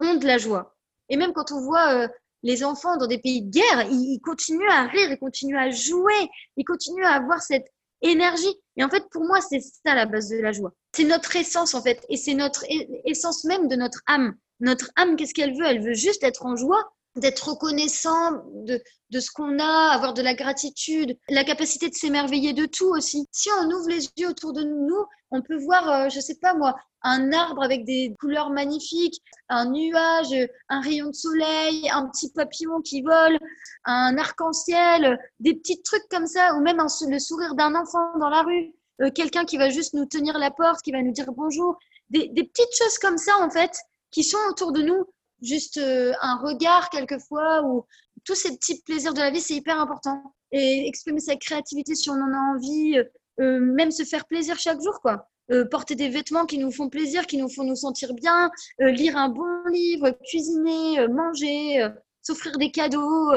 ont 0.00 0.14
de 0.14 0.26
la 0.26 0.38
joie. 0.38 0.74
Et 1.08 1.16
même 1.16 1.32
quand 1.32 1.52
on 1.52 1.60
voit 1.60 1.92
euh, 1.92 2.08
les 2.44 2.62
enfants 2.62 2.96
dans 2.98 3.06
des 3.06 3.18
pays 3.18 3.42
de 3.42 3.50
guerre, 3.50 3.88
ils, 3.90 4.20
continuent 4.22 4.70
à 4.70 4.86
rire, 4.86 5.10
ils 5.10 5.18
continuent 5.18 5.58
à 5.58 5.70
jouer, 5.70 6.30
ils 6.56 6.64
continuent 6.64 7.04
à 7.04 7.14
avoir 7.14 7.42
cette 7.42 7.66
énergie. 8.02 8.54
Et 8.76 8.84
en 8.84 8.90
fait, 8.90 9.02
pour 9.10 9.24
moi, 9.24 9.40
c'est 9.40 9.60
ça 9.60 9.94
la 9.94 10.04
base 10.04 10.28
de 10.28 10.36
la 10.36 10.52
joie. 10.52 10.72
C'est 10.94 11.04
notre 11.04 11.34
essence, 11.36 11.74
en 11.74 11.82
fait. 11.82 12.04
Et 12.10 12.18
c'est 12.18 12.34
notre 12.34 12.64
essence 13.06 13.44
même 13.44 13.66
de 13.66 13.76
notre 13.76 14.02
âme. 14.06 14.34
Notre 14.60 14.90
âme, 14.96 15.16
qu'est-ce 15.16 15.32
qu'elle 15.32 15.56
veut? 15.56 15.64
Elle 15.64 15.82
veut 15.82 15.94
juste 15.94 16.22
être 16.22 16.44
en 16.44 16.54
joie 16.54 16.92
d'être 17.16 17.48
reconnaissant 17.48 18.32
de, 18.66 18.82
de 19.10 19.20
ce 19.20 19.30
qu'on 19.30 19.58
a, 19.58 19.92
avoir 19.92 20.14
de 20.14 20.22
la 20.22 20.34
gratitude, 20.34 21.16
la 21.28 21.44
capacité 21.44 21.88
de 21.88 21.94
s'émerveiller 21.94 22.52
de 22.52 22.66
tout 22.66 22.88
aussi. 22.88 23.26
Si 23.30 23.48
on 23.60 23.70
ouvre 23.70 23.88
les 23.88 24.08
yeux 24.16 24.28
autour 24.28 24.52
de 24.52 24.62
nous, 24.62 25.04
on 25.30 25.42
peut 25.42 25.56
voir, 25.56 25.88
euh, 25.88 26.08
je 26.08 26.20
sais 26.20 26.36
pas 26.40 26.54
moi, 26.54 26.74
un 27.02 27.32
arbre 27.32 27.62
avec 27.62 27.84
des 27.84 28.14
couleurs 28.18 28.50
magnifiques, 28.50 29.22
un 29.48 29.70
nuage, 29.70 30.34
un 30.68 30.80
rayon 30.80 31.08
de 31.08 31.14
soleil, 31.14 31.88
un 31.90 32.08
petit 32.08 32.32
papillon 32.32 32.80
qui 32.80 33.02
vole, 33.02 33.38
un 33.84 34.16
arc-en-ciel, 34.16 35.18
des 35.40 35.54
petits 35.54 35.82
trucs 35.82 36.08
comme 36.10 36.26
ça, 36.26 36.54
ou 36.54 36.60
même 36.60 36.78
le 36.78 37.18
sourire 37.18 37.54
d'un 37.54 37.74
enfant 37.74 38.18
dans 38.18 38.30
la 38.30 38.42
rue, 38.42 38.72
euh, 39.02 39.10
quelqu'un 39.10 39.44
qui 39.44 39.58
va 39.58 39.70
juste 39.70 39.94
nous 39.94 40.06
tenir 40.06 40.38
la 40.38 40.50
porte, 40.50 40.82
qui 40.82 40.92
va 40.92 41.02
nous 41.02 41.12
dire 41.12 41.30
bonjour, 41.32 41.78
des, 42.10 42.28
des 42.28 42.44
petites 42.44 42.76
choses 42.76 42.98
comme 42.98 43.18
ça 43.18 43.32
en 43.40 43.50
fait, 43.50 43.76
qui 44.10 44.24
sont 44.24 44.38
autour 44.50 44.72
de 44.72 44.82
nous 44.82 45.04
juste 45.42 45.78
euh, 45.78 46.12
un 46.20 46.36
regard 46.36 46.90
quelquefois 46.90 47.62
ou 47.64 47.84
tous 48.24 48.34
ces 48.34 48.56
petits 48.56 48.82
plaisirs 48.82 49.14
de 49.14 49.20
la 49.20 49.30
vie, 49.30 49.40
c'est 49.40 49.54
hyper 49.54 49.80
important. 49.80 50.22
Et 50.52 50.86
exprimer 50.86 51.20
sa 51.20 51.36
créativité 51.36 51.94
si 51.94 52.10
on 52.10 52.14
en 52.14 52.32
a 52.32 52.54
envie, 52.54 52.98
euh, 52.98 53.04
euh, 53.40 53.60
même 53.60 53.90
se 53.90 54.04
faire 54.04 54.26
plaisir 54.26 54.58
chaque 54.58 54.80
jour, 54.80 55.00
quoi. 55.00 55.28
porter 55.70 55.94
des 55.94 56.08
vêtements 56.08 56.46
qui 56.46 56.58
nous 56.58 56.70
font 56.70 56.88
plaisir, 56.88 57.26
qui 57.26 57.36
nous 57.36 57.50
font 57.50 57.64
nous 57.64 57.76
sentir 57.76 58.14
bien, 58.14 58.50
lire 58.78 59.16
un 59.16 59.28
bon 59.28 59.64
livre, 59.70 60.10
cuisiner, 60.24 61.06
manger, 61.08 61.86
s'offrir 62.22 62.56
des 62.56 62.70
cadeaux, 62.70 63.32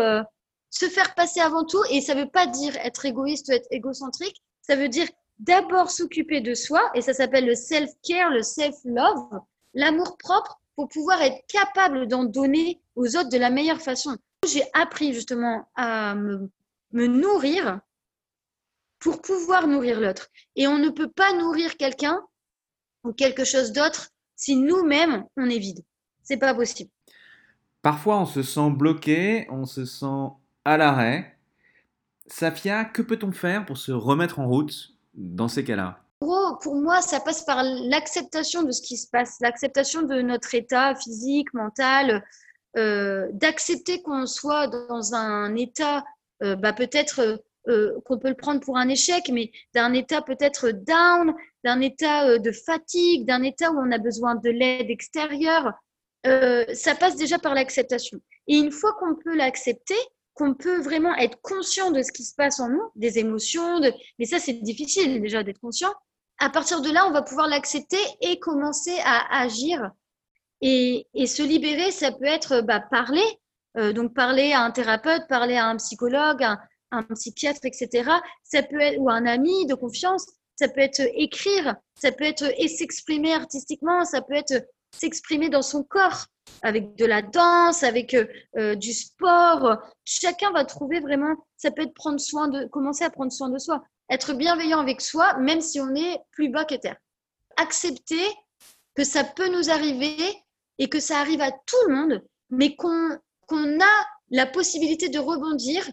se 0.70 0.86
faire 0.86 1.16
passer 1.16 1.42
avant 1.42 1.66
tout. 1.66 1.84
Et 1.92 2.00
ça 2.00 2.14
ne 2.14 2.22
veut 2.22 2.30
pas 2.30 2.48
dire 2.48 2.78
être 2.78 3.06
égoïste 3.06 3.50
ou 3.50 3.52
être 3.52 3.68
égocentrique. 3.72 4.42
Ça 4.62 4.76
veut 4.76 4.88
dire 4.88 5.08
d'abord 5.40 5.92
s'occuper 5.92 6.40
de 6.40 6.54
soi, 6.54 6.82
et 6.94 7.02
ça 7.02 7.14
s'appelle 7.14 7.46
le 7.46 7.56
self-care, 7.56 8.30
le 8.32 8.44
self-love, 8.44 9.42
l'amour 9.74 10.18
propre 10.18 10.62
pour 10.78 10.88
pouvoir 10.90 11.20
être 11.24 11.44
capable 11.48 12.08
d'en 12.08 12.24
donner 12.24 12.80
aux 12.96 13.18
autres 13.18 13.30
de 13.30 13.38
la 13.38 13.50
meilleure 13.50 13.82
façon. 13.82 14.16
J'ai 14.48 14.64
appris 14.74 15.12
justement 15.12 15.68
à 15.76 16.14
me, 16.14 16.50
nourrir 16.92 17.82
pour 19.00 19.22
pouvoir 19.22 19.68
nourrir 19.68 20.00
l'autre. 20.00 20.30
Et 20.56 20.68
on 20.68 20.78
ne 20.78 20.90
peut 20.90 21.10
pas 21.10 21.34
nourrir 21.34 21.78
quelqu'un 21.78 22.22
ou 23.04 23.12
quelque 23.12 23.44
chose 23.44 23.74
d'autre 23.74 24.10
si 24.36 24.56
nous-mêmes 24.56 25.26
on 25.36 25.50
est 25.50 25.58
vide. 25.58 25.84
C'est 26.22 26.38
pas 26.38 26.54
possible. 26.54 26.92
Parfois 27.82 28.20
on 28.20 28.26
se 28.26 28.44
sent 28.44 28.70
bloqué, 28.70 29.48
on 29.50 29.66
se 29.66 29.84
sent 29.84 30.30
à 30.64 30.78
l'arrêt. 30.78 31.40
Safia, 32.28 32.86
que 32.86 33.02
peut-on 33.02 33.32
faire 33.32 33.66
pour 33.66 33.78
se 33.78 33.92
remettre 33.92 34.40
en 34.40 34.48
route 34.48 34.94
dans 35.16 35.48
ces 35.48 35.64
cas-là? 35.64 36.07
Pour 36.60 36.76
moi, 36.76 37.02
ça 37.02 37.20
passe 37.20 37.44
par 37.44 37.64
l'acceptation 37.64 38.64
de 38.64 38.72
ce 38.72 38.82
qui 38.82 38.98
se 38.98 39.08
passe, 39.10 39.38
l'acceptation 39.42 40.02
de 40.02 40.22
notre 40.22 40.54
état 40.56 40.96
physique, 40.96 41.54
mental, 41.54 42.24
euh, 42.78 43.28
d'accepter 43.32 44.02
qu'on 44.02 44.28
soit 44.28 44.68
dans 44.68 45.16
un 45.16 45.56
état, 45.56 46.04
euh, 46.44 46.56
bah, 46.56 46.74
peut-être 46.74 47.42
euh, 47.68 48.00
qu'on 48.06 48.20
peut 48.20 48.30
le 48.30 48.36
prendre 48.36 48.62
pour 48.62 48.78
un 48.78 48.88
échec, 48.88 49.30
mais 49.34 49.52
d'un 49.74 49.94
état 49.94 50.22
peut-être 50.22 50.70
down, 50.70 51.34
d'un 51.64 51.82
état 51.82 52.38
de 52.38 52.52
fatigue, 52.52 53.26
d'un 53.26 53.44
état 53.44 53.72
où 53.72 53.80
on 53.80 53.92
a 53.92 53.98
besoin 53.98 54.36
de 54.36 54.50
l'aide 54.50 54.90
extérieure. 54.90 55.74
ça 56.24 56.96
passe 56.96 57.16
déjà 57.16 57.40
par 57.40 57.54
l'acceptation. 57.56 58.20
Et 58.48 58.58
une 58.58 58.72
fois 58.72 58.94
qu'on 59.00 59.16
peut 59.16 59.36
l'accepter, 59.36 59.98
qu'on 60.34 60.54
peut 60.54 60.80
vraiment 60.80 61.16
être 61.16 61.42
conscient 61.42 61.92
de 61.92 62.04
ce 62.04 62.12
qui 62.12 62.24
se 62.24 62.36
passe 62.36 62.60
en 62.60 62.70
nous, 62.70 62.84
des 62.96 63.20
émotions, 63.20 63.82
mais 64.20 64.26
ça 64.26 64.40
c'est 64.40 64.54
difficile 64.54 65.22
déjà 65.22 65.44
d'être 65.44 65.60
conscient, 65.60 65.94
à 66.40 66.50
partir 66.50 66.82
de 66.82 66.92
là, 66.92 67.08
on 67.08 67.12
va 67.12 67.22
pouvoir 67.22 67.48
l'accepter 67.48 68.00
et 68.22 68.40
commencer 68.40 68.96
à 69.04 69.42
agir. 69.42 69.92
Et, 70.62 71.08
se 71.28 71.44
libérer, 71.44 71.92
ça 71.92 72.12
peut 72.12 72.26
être 72.26 72.62
bah, 72.62 72.80
parler, 72.80 73.26
Euh, 73.78 73.94
donc 73.94 74.16
parler 74.16 74.54
à 74.54 74.62
un 74.62 74.72
thérapeute, 74.72 75.28
parler 75.28 75.56
à 75.56 75.68
un 75.68 75.76
psychologue, 75.78 76.42
un, 76.44 76.58
un 76.92 77.04
psychiatre, 77.04 77.60
etc. 77.64 78.10
Ça 78.44 78.64
peut 78.64 78.80
être 78.80 79.00
ou 79.00 79.10
un 79.10 79.26
ami 79.26 79.66
de 79.68 79.76
confiance. 79.76 80.26
Ça 80.56 80.68
peut 80.68 80.82
être 80.82 81.02
écrire, 81.14 81.76
ça 81.94 82.12
peut 82.12 82.24
être 82.24 82.46
et 82.58 82.68
s'exprimer 82.68 83.34
artistiquement, 83.36 84.04
ça 84.06 84.24
peut 84.24 84.34
être 84.34 84.68
s'exprimer 84.92 85.50
dans 85.50 85.62
son 85.62 85.84
corps 85.84 86.26
avec 86.64 86.96
de 86.96 87.06
la 87.06 87.22
danse, 87.22 87.84
avec 87.84 88.16
euh, 88.16 88.76
du 88.76 88.94
sport. 88.94 89.78
Chacun 90.04 90.52
va 90.52 90.66
trouver 90.66 91.00
vraiment. 91.00 91.36
Ça 91.58 91.70
peut 91.70 91.84
être 91.84 91.94
prendre 91.94 92.20
soin 92.20 92.48
de, 92.48 92.66
commencer 92.66 93.04
à 93.04 93.12
prendre 93.12 93.32
soin 93.32 93.50
de 93.50 93.60
soi, 93.60 93.84
être 94.10 94.34
bienveillant 94.34 94.80
avec 94.80 95.02
soi, 95.02 95.38
même 95.38 95.62
si 95.62 95.80
on 95.80 95.94
est 95.96 96.20
plus 96.32 96.50
bas 96.50 96.66
que 96.66 96.76
terre. 96.76 96.98
Accepter 97.58 98.26
que 98.96 99.04
ça 99.04 99.24
peut 99.24 99.50
nous 99.50 99.70
arriver 99.70 100.18
et 100.80 100.90
que 100.90 101.00
ça 101.00 101.20
arrive 101.20 101.42
à 101.42 101.52
tout 101.52 101.78
le 101.88 101.96
monde, 101.96 102.24
mais 102.50 102.76
qu'on 102.76 103.18
qu'on 103.48 103.80
a 103.80 104.08
la 104.30 104.46
possibilité 104.46 105.08
de 105.10 105.20
rebondir, 105.20 105.90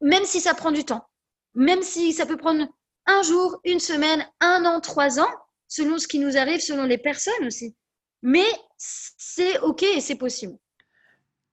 même 0.00 0.24
si 0.24 0.40
ça 0.40 0.54
prend 0.54 0.70
du 0.70 0.84
temps, 0.84 1.08
même 1.54 1.82
si 1.82 2.12
ça 2.12 2.24
peut 2.24 2.36
prendre 2.36 2.66
un 3.06 3.22
jour, 3.22 3.60
une 3.64 3.80
semaine, 3.80 4.24
un 4.40 4.64
an, 4.64 4.80
trois 4.80 5.18
ans, 5.18 5.30
selon 5.66 5.98
ce 5.98 6.06
qui 6.06 6.20
nous 6.20 6.36
arrive, 6.36 6.60
selon 6.60 6.84
les 6.84 6.98
personnes 6.98 7.46
aussi. 7.46 7.74
Mais 8.22 8.46
c'est 8.76 9.58
OK 9.60 9.82
et 9.82 10.00
c'est 10.00 10.16
possible. 10.16 10.56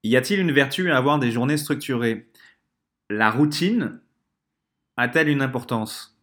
Y 0.03 0.15
a-t-il 0.15 0.39
une 0.39 0.51
vertu 0.51 0.91
à 0.91 0.97
avoir 0.97 1.17
des 1.17 1.31
journées 1.31 1.57
structurées? 1.57 2.29
La 3.09 3.31
routine 3.31 4.01
a-t-elle 4.97 5.29
une 5.29 5.41
importance? 5.41 6.17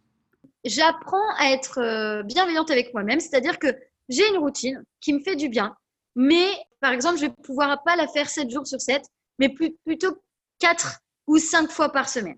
J'apprends 0.65 1.35
à 1.37 1.51
être 1.51 1.79
euh, 1.79 2.23
bienveillante 2.23 2.71
avec 2.71 2.93
moi-même, 2.93 3.19
c'est-à-dire 3.19 3.59
que 3.59 3.67
j'ai 4.09 4.27
une 4.29 4.37
routine 4.37 4.83
qui 5.01 5.13
me 5.13 5.19
fait 5.19 5.35
du 5.35 5.49
bien, 5.49 5.75
mais 6.15 6.47
par 6.79 6.91
exemple, 6.91 7.17
je 7.17 7.25
vais 7.25 7.33
pouvoir 7.43 7.83
pas 7.83 7.95
la 7.95 8.07
faire 8.07 8.29
7 8.29 8.49
jours 8.49 8.67
sur 8.67 8.81
7, 8.81 9.03
mais 9.39 9.49
plutôt 9.49 10.21
4 10.59 10.99
ou 11.27 11.37
5 11.37 11.69
fois 11.71 11.91
par 11.91 12.09
semaine. 12.09 12.37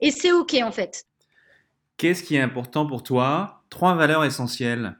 Et 0.00 0.10
c'est 0.10 0.32
OK 0.32 0.54
en 0.62 0.72
fait. 0.72 1.04
Qu'est-ce 1.96 2.22
qui 2.22 2.36
est 2.36 2.40
important 2.40 2.86
pour 2.86 3.02
toi? 3.02 3.64
Trois 3.70 3.94
valeurs 3.94 4.24
essentielles. 4.24 4.96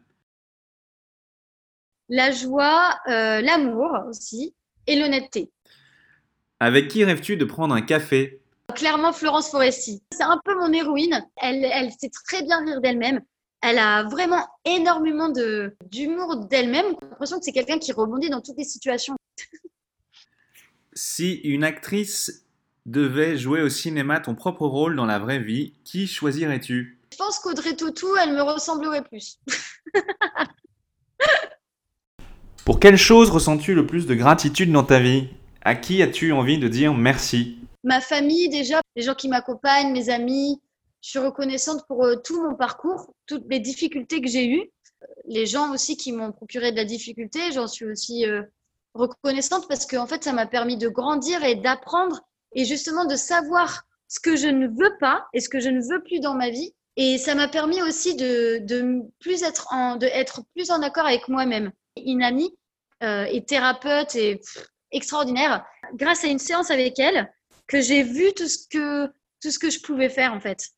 La 2.08 2.32
joie, 2.32 2.98
euh, 3.08 3.40
l'amour 3.40 3.90
aussi, 4.08 4.54
et 4.86 4.96
l'honnêteté. 4.98 5.50
Avec 6.58 6.88
qui 6.88 7.04
rêves-tu 7.04 7.36
de 7.36 7.44
prendre 7.44 7.74
un 7.74 7.82
café? 7.82 8.40
Clairement, 8.74 9.12
Florence 9.12 9.50
Foresti. 9.50 10.02
C'est 10.12 10.22
un 10.22 10.40
peu 10.44 10.54
mon 10.54 10.72
héroïne. 10.72 11.24
Elle, 11.36 11.64
elle 11.64 11.90
sait 11.92 12.10
très 12.26 12.42
bien 12.42 12.64
rire 12.64 12.80
d'elle-même. 12.80 13.20
Elle 13.60 13.78
a 13.78 14.04
vraiment 14.04 14.46
énormément 14.64 15.28
de, 15.30 15.76
d'humour 15.90 16.46
d'elle-même. 16.46 16.86
J'ai 17.00 17.08
l'impression 17.08 17.38
que 17.38 17.44
c'est 17.44 17.52
quelqu'un 17.52 17.78
qui 17.78 17.92
rebondit 17.92 18.30
dans 18.30 18.40
toutes 18.40 18.58
les 18.58 18.64
situations. 18.64 19.16
si 20.92 21.34
une 21.44 21.64
actrice 21.64 22.44
devait 22.86 23.36
jouer 23.36 23.62
au 23.62 23.68
cinéma 23.68 24.20
ton 24.20 24.34
propre 24.34 24.66
rôle 24.66 24.96
dans 24.96 25.06
la 25.06 25.18
vraie 25.18 25.40
vie, 25.40 25.74
qui 25.84 26.06
choisirais-tu? 26.06 26.98
Je 27.12 27.16
pense 27.16 27.38
qu'Audrey 27.40 27.74
Tautou, 27.74 28.08
elle 28.22 28.32
me 28.32 28.42
ressemblerait 28.42 29.02
plus. 29.02 29.38
Pour 32.64 32.80
quelle 32.80 32.96
chose 32.96 33.30
ressens-tu 33.30 33.74
le 33.74 33.86
plus 33.86 34.06
de 34.06 34.14
gratitude 34.14 34.70
dans 34.70 34.84
ta 34.84 35.00
vie? 35.00 35.28
À 35.62 35.74
qui 35.74 36.02
as-tu 36.02 36.32
envie 36.32 36.58
de 36.58 36.68
dire 36.68 36.94
merci? 36.94 37.58
Ma 37.88 38.02
famille 38.02 38.50
déjà, 38.50 38.82
les 38.96 39.02
gens 39.02 39.14
qui 39.14 39.28
m'accompagnent, 39.28 39.92
mes 39.92 40.10
amis, 40.10 40.60
je 41.00 41.08
suis 41.08 41.18
reconnaissante 41.18 41.86
pour 41.88 42.04
euh, 42.04 42.16
tout 42.16 42.42
mon 42.42 42.54
parcours, 42.54 43.14
toutes 43.24 43.46
les 43.48 43.60
difficultés 43.60 44.20
que 44.20 44.28
j'ai 44.28 44.46
eues, 44.46 44.70
les 45.24 45.46
gens 45.46 45.72
aussi 45.72 45.96
qui 45.96 46.12
m'ont 46.12 46.32
procuré 46.32 46.70
de 46.70 46.76
la 46.76 46.84
difficulté. 46.84 47.50
J'en 47.50 47.66
suis 47.66 47.86
aussi 47.86 48.26
euh, 48.26 48.42
reconnaissante 48.92 49.66
parce 49.68 49.86
que 49.86 49.96
en 49.96 50.06
fait, 50.06 50.22
ça 50.22 50.34
m'a 50.34 50.46
permis 50.46 50.76
de 50.76 50.86
grandir 50.90 51.42
et 51.44 51.54
d'apprendre 51.54 52.20
et 52.54 52.66
justement 52.66 53.06
de 53.06 53.16
savoir 53.16 53.84
ce 54.06 54.20
que 54.20 54.36
je 54.36 54.48
ne 54.48 54.66
veux 54.66 54.98
pas 55.00 55.26
et 55.32 55.40
ce 55.40 55.48
que 55.48 55.58
je 55.58 55.70
ne 55.70 55.80
veux 55.80 56.02
plus 56.02 56.20
dans 56.20 56.34
ma 56.34 56.50
vie. 56.50 56.74
Et 56.96 57.16
ça 57.16 57.34
m'a 57.34 57.48
permis 57.48 57.80
aussi 57.80 58.16
de, 58.16 58.58
de, 58.66 59.00
plus 59.18 59.42
être 59.44 59.66
en, 59.72 59.96
de 59.96 60.08
être 60.08 60.42
plus 60.54 60.70
en 60.70 60.82
accord 60.82 61.06
avec 61.06 61.26
moi-même. 61.28 61.72
Une 61.96 62.22
amie 62.22 62.54
euh, 63.02 63.24
et 63.24 63.46
thérapeute 63.46 64.14
et 64.14 64.42
extraordinaire. 64.92 65.64
Grâce 65.94 66.24
à 66.24 66.28
une 66.28 66.38
séance 66.38 66.70
avec 66.70 66.98
elle, 66.98 67.32
que 67.68 67.80
j'ai 67.80 68.02
vu 68.02 68.32
tout 68.36 68.48
ce 68.48 68.66
que 68.68 69.06
tout 69.40 69.50
ce 69.50 69.58
que 69.58 69.70
je 69.70 69.80
pouvais 69.80 70.08
faire 70.08 70.32
en 70.32 70.40
fait. 70.40 70.70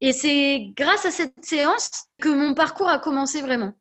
Et 0.00 0.12
c'est 0.12 0.72
grâce 0.76 1.06
à 1.06 1.10
cette 1.10 1.44
séance 1.44 2.06
que 2.20 2.28
mon 2.28 2.54
parcours 2.54 2.88
a 2.88 2.98
commencé 2.98 3.42
vraiment. 3.42 3.74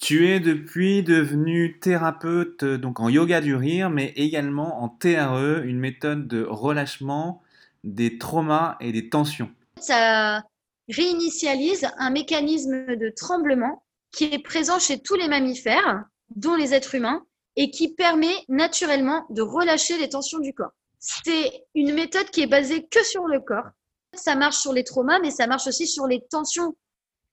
Tu 0.00 0.28
es 0.28 0.40
depuis 0.40 1.02
devenu 1.02 1.78
thérapeute 1.78 2.64
donc 2.64 3.00
en 3.00 3.08
yoga 3.08 3.40
du 3.40 3.54
rire, 3.54 3.90
mais 3.90 4.12
également 4.16 4.82
en 4.82 4.88
TRE, 4.88 5.62
une 5.64 5.78
méthode 5.78 6.26
de 6.26 6.44
relâchement 6.44 7.42
des 7.84 8.18
traumas 8.18 8.76
et 8.80 8.92
des 8.92 9.08
tensions. 9.10 9.50
Ça 9.78 10.42
réinitialise 10.88 11.88
un 11.98 12.10
mécanisme 12.10 12.96
de 12.96 13.12
tremblement 13.14 13.84
qui 14.12 14.24
est 14.24 14.42
présent 14.42 14.78
chez 14.78 15.00
tous 15.00 15.14
les 15.14 15.28
mammifères, 15.28 16.04
dont 16.34 16.56
les 16.56 16.74
êtres 16.74 16.94
humains, 16.94 17.24
et 17.56 17.70
qui 17.70 17.94
permet 17.94 18.34
naturellement 18.48 19.24
de 19.30 19.42
relâcher 19.42 19.98
les 19.98 20.08
tensions 20.08 20.38
du 20.38 20.52
corps. 20.52 20.72
C'est 21.02 21.66
une 21.74 21.94
méthode 21.94 22.30
qui 22.30 22.42
est 22.42 22.46
basée 22.46 22.86
que 22.86 23.02
sur 23.04 23.26
le 23.26 23.40
corps, 23.40 23.66
ça 24.14 24.36
marche 24.36 24.58
sur 24.58 24.72
les 24.72 24.84
traumas, 24.84 25.18
mais 25.18 25.32
ça 25.32 25.48
marche 25.48 25.66
aussi 25.66 25.88
sur 25.88 26.06
les 26.06 26.22
tensions 26.30 26.76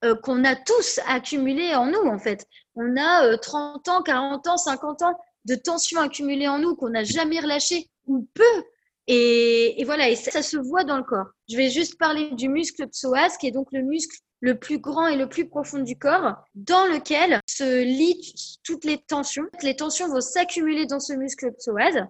euh, 0.03 0.15
qu'on 0.15 0.43
a 0.43 0.55
tous 0.55 0.99
accumulées 1.07 1.75
en 1.75 1.85
nous, 1.85 2.09
en 2.09 2.17
fait. 2.17 2.47
On 2.73 2.97
a 2.97 3.37
30 3.37 3.87
euh, 3.87 3.91
ans, 3.91 4.01
40 4.01 4.47
ans, 4.47 4.57
50 4.57 5.03
ans 5.03 5.19
de 5.45 5.53
tensions 5.53 6.01
accumulées 6.01 6.47
en 6.47 6.57
nous 6.57 6.75
qu'on 6.75 6.89
n'a 6.89 7.03
jamais 7.03 7.39
relâchées 7.39 7.89
ou 8.07 8.27
peu. 8.33 8.63
Et, 9.05 9.83
voilà, 9.85 10.09
et 10.09 10.15
ça, 10.15 10.41
se 10.41 10.57
voit 10.57 10.83
dans 10.83 10.97
le 10.97 11.03
corps. 11.03 11.27
Je 11.47 11.55
vais 11.55 11.69
juste 11.69 11.97
parler 11.99 12.31
du 12.31 12.49
muscle 12.49 12.87
psoas, 12.87 13.37
qui 13.37 13.47
est 13.47 13.51
donc 13.51 13.67
le 13.71 13.83
muscle 13.83 14.17
le 14.41 14.57
plus 14.57 14.79
grand 14.79 15.07
et 15.07 15.15
le 15.15 15.27
plus 15.27 15.47
profond 15.47 15.79
du 15.79 15.97
corps, 15.97 16.35
dans 16.55 16.85
lequel 16.85 17.39
se 17.47 17.83
lient 17.83 18.59
toutes 18.63 18.85
les 18.85 18.97
tensions. 18.97 19.45
Les 19.61 19.75
tensions 19.75 20.07
vont 20.07 20.21
s'accumuler 20.21 20.85
dans 20.87 20.99
ce 20.99 21.13
muscle 21.13 21.51
psoas 21.53 22.07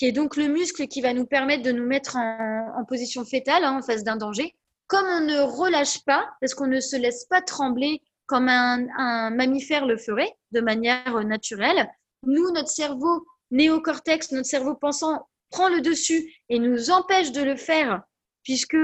qui 0.00 0.06
est 0.06 0.12
donc 0.12 0.36
le 0.36 0.48
muscle 0.48 0.88
qui 0.88 1.02
va 1.02 1.12
nous 1.12 1.26
permettre 1.26 1.62
de 1.62 1.72
nous 1.72 1.84
mettre 1.84 2.16
en, 2.16 2.86
position 2.88 3.22
fétale 3.26 3.64
hein, 3.64 3.76
en 3.76 3.82
face 3.82 4.02
d'un 4.02 4.16
danger. 4.16 4.54
Comme 4.86 5.06
on 5.06 5.20
ne 5.20 5.40
relâche 5.42 6.02
pas, 6.06 6.26
parce 6.40 6.54
qu'on 6.54 6.68
ne 6.68 6.80
se 6.80 6.96
laisse 6.96 7.26
pas 7.26 7.42
trembler 7.42 8.00
comme 8.24 8.48
un, 8.48 9.28
mammifère 9.28 9.84
le 9.84 9.98
ferait 9.98 10.32
de 10.52 10.62
manière 10.62 11.22
naturelle, 11.26 11.86
nous, 12.26 12.50
notre 12.50 12.70
cerveau 12.70 13.26
néocortex, 13.50 14.32
notre 14.32 14.48
cerveau 14.48 14.74
pensant, 14.74 15.28
prend 15.50 15.68
le 15.68 15.82
dessus 15.82 16.32
et 16.48 16.58
nous 16.58 16.90
empêche 16.90 17.32
de 17.32 17.42
le 17.42 17.56
faire, 17.56 18.02
puisque 18.42 18.78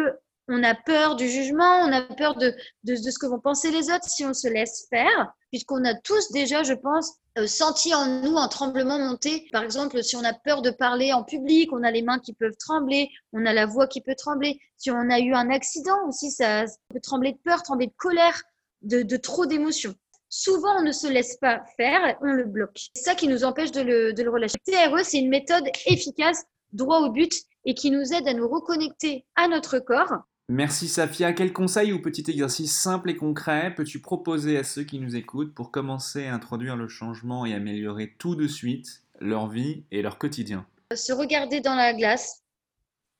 on 0.49 0.63
a 0.63 0.75
peur 0.75 1.17
du 1.17 1.29
jugement, 1.29 1.81
on 1.83 1.93
a 1.93 2.03
peur 2.03 2.37
de, 2.37 2.55
ce 2.87 3.19
que 3.19 3.27
vont 3.27 3.41
penser 3.41 3.71
les 3.71 3.91
autres 3.91 4.09
si 4.09 4.25
on 4.25 4.33
se 4.33 4.49
laisse 4.49 4.87
faire, 4.91 5.33
puisqu'on 5.51 5.85
a 5.85 5.95
tous 5.95 6.31
déjà, 6.31 6.63
je 6.63 6.75
pense, 6.75 7.15
euh, 7.39 7.47
senti 7.47 7.95
en 7.95 8.23
nous 8.23 8.37
un 8.39 8.49
tremblement 8.49 8.99
monter. 8.99 9.49
Par 9.53 9.63
exemple, 9.63 10.03
si 10.03 10.15
on 10.17 10.25
a 10.25 10.33
peur 10.33 10.63
de 10.63 10.71
parler 10.71 11.13
en 11.13 11.25
public, 11.25 11.73
on 11.73 11.83
a 11.83 11.91
les 11.91 12.03
mains 12.03 12.21
qui 12.21 12.33
peuvent 12.33 12.57
trembler, 12.59 13.11
on 13.33 13.45
a 13.45 13.53
la 13.53 13.67
voix 13.67 13.89
qui 13.89 14.01
peut 14.01 14.15
trembler. 14.15 14.61
Si 14.77 14.91
on 14.91 15.11
a 15.11 15.19
eu 15.19 15.35
un 15.35 15.51
accident 15.51 16.09
aussi, 16.09 16.31
ça 16.31 16.65
peut 16.91 17.01
trembler 17.01 17.33
de 17.33 17.39
peur, 17.39 17.63
trembler 17.63 17.89
de 17.89 17.95
colère, 17.97 18.43
de, 18.83 19.17
trop 19.17 19.47
d'émotions. 19.47 19.95
Souvent, 20.29 20.79
on 20.79 20.83
ne 20.83 20.93
se 20.93 21.09
laisse 21.09 21.37
pas 21.39 21.63
faire, 21.77 22.17
on 22.21 22.33
le 22.33 22.45
bloque. 22.45 22.79
C'est 22.95 23.03
ça 23.03 23.15
qui 23.15 23.27
nous 23.27 23.45
empêche 23.45 23.73
de 23.73 23.81
le, 23.81 24.13
de 24.13 24.23
le 24.23 24.31
relâcher. 24.31 24.59
TRE, 24.65 25.05
c'est 25.05 25.19
une 25.19 25.29
méthode 25.29 25.65
efficace, 25.87 26.45
droit 26.73 27.01
au 27.01 27.11
but, 27.11 27.33
et 27.65 27.75
qui 27.75 27.91
nous 27.91 28.13
aide 28.13 28.29
à 28.29 28.35
nous 28.35 28.49
reconnecter 28.49 29.25
à 29.35 29.49
notre 29.49 29.81
corps 29.81 30.23
Merci 30.49 30.87
Safia. 30.87 31.33
Quel 31.33 31.53
conseil 31.53 31.93
ou 31.93 32.01
petit 32.01 32.25
exercice 32.31 32.73
simple 32.73 33.11
et 33.11 33.17
concret 33.17 33.75
peux-tu 33.75 33.99
proposer 34.01 34.57
à 34.57 34.63
ceux 34.63 34.85
qui 34.85 35.01
nous 35.01 35.17
écoutent 35.17 35.53
pour 35.53 35.73
commencer 35.73 36.27
à 36.27 36.35
introduire 36.35 36.77
le 36.77 36.87
changement 36.87 37.45
et 37.45 37.53
améliorer 37.53 38.15
tout 38.19 38.37
de 38.37 38.47
suite 38.47 39.03
leur 39.19 39.49
vie 39.49 39.83
et 39.91 40.03
leur 40.03 40.19
quotidien? 40.19 40.65
Se 40.95 41.13
regarder 41.13 41.61
dans 41.61 41.75
la 41.75 41.95
glace 41.95 42.45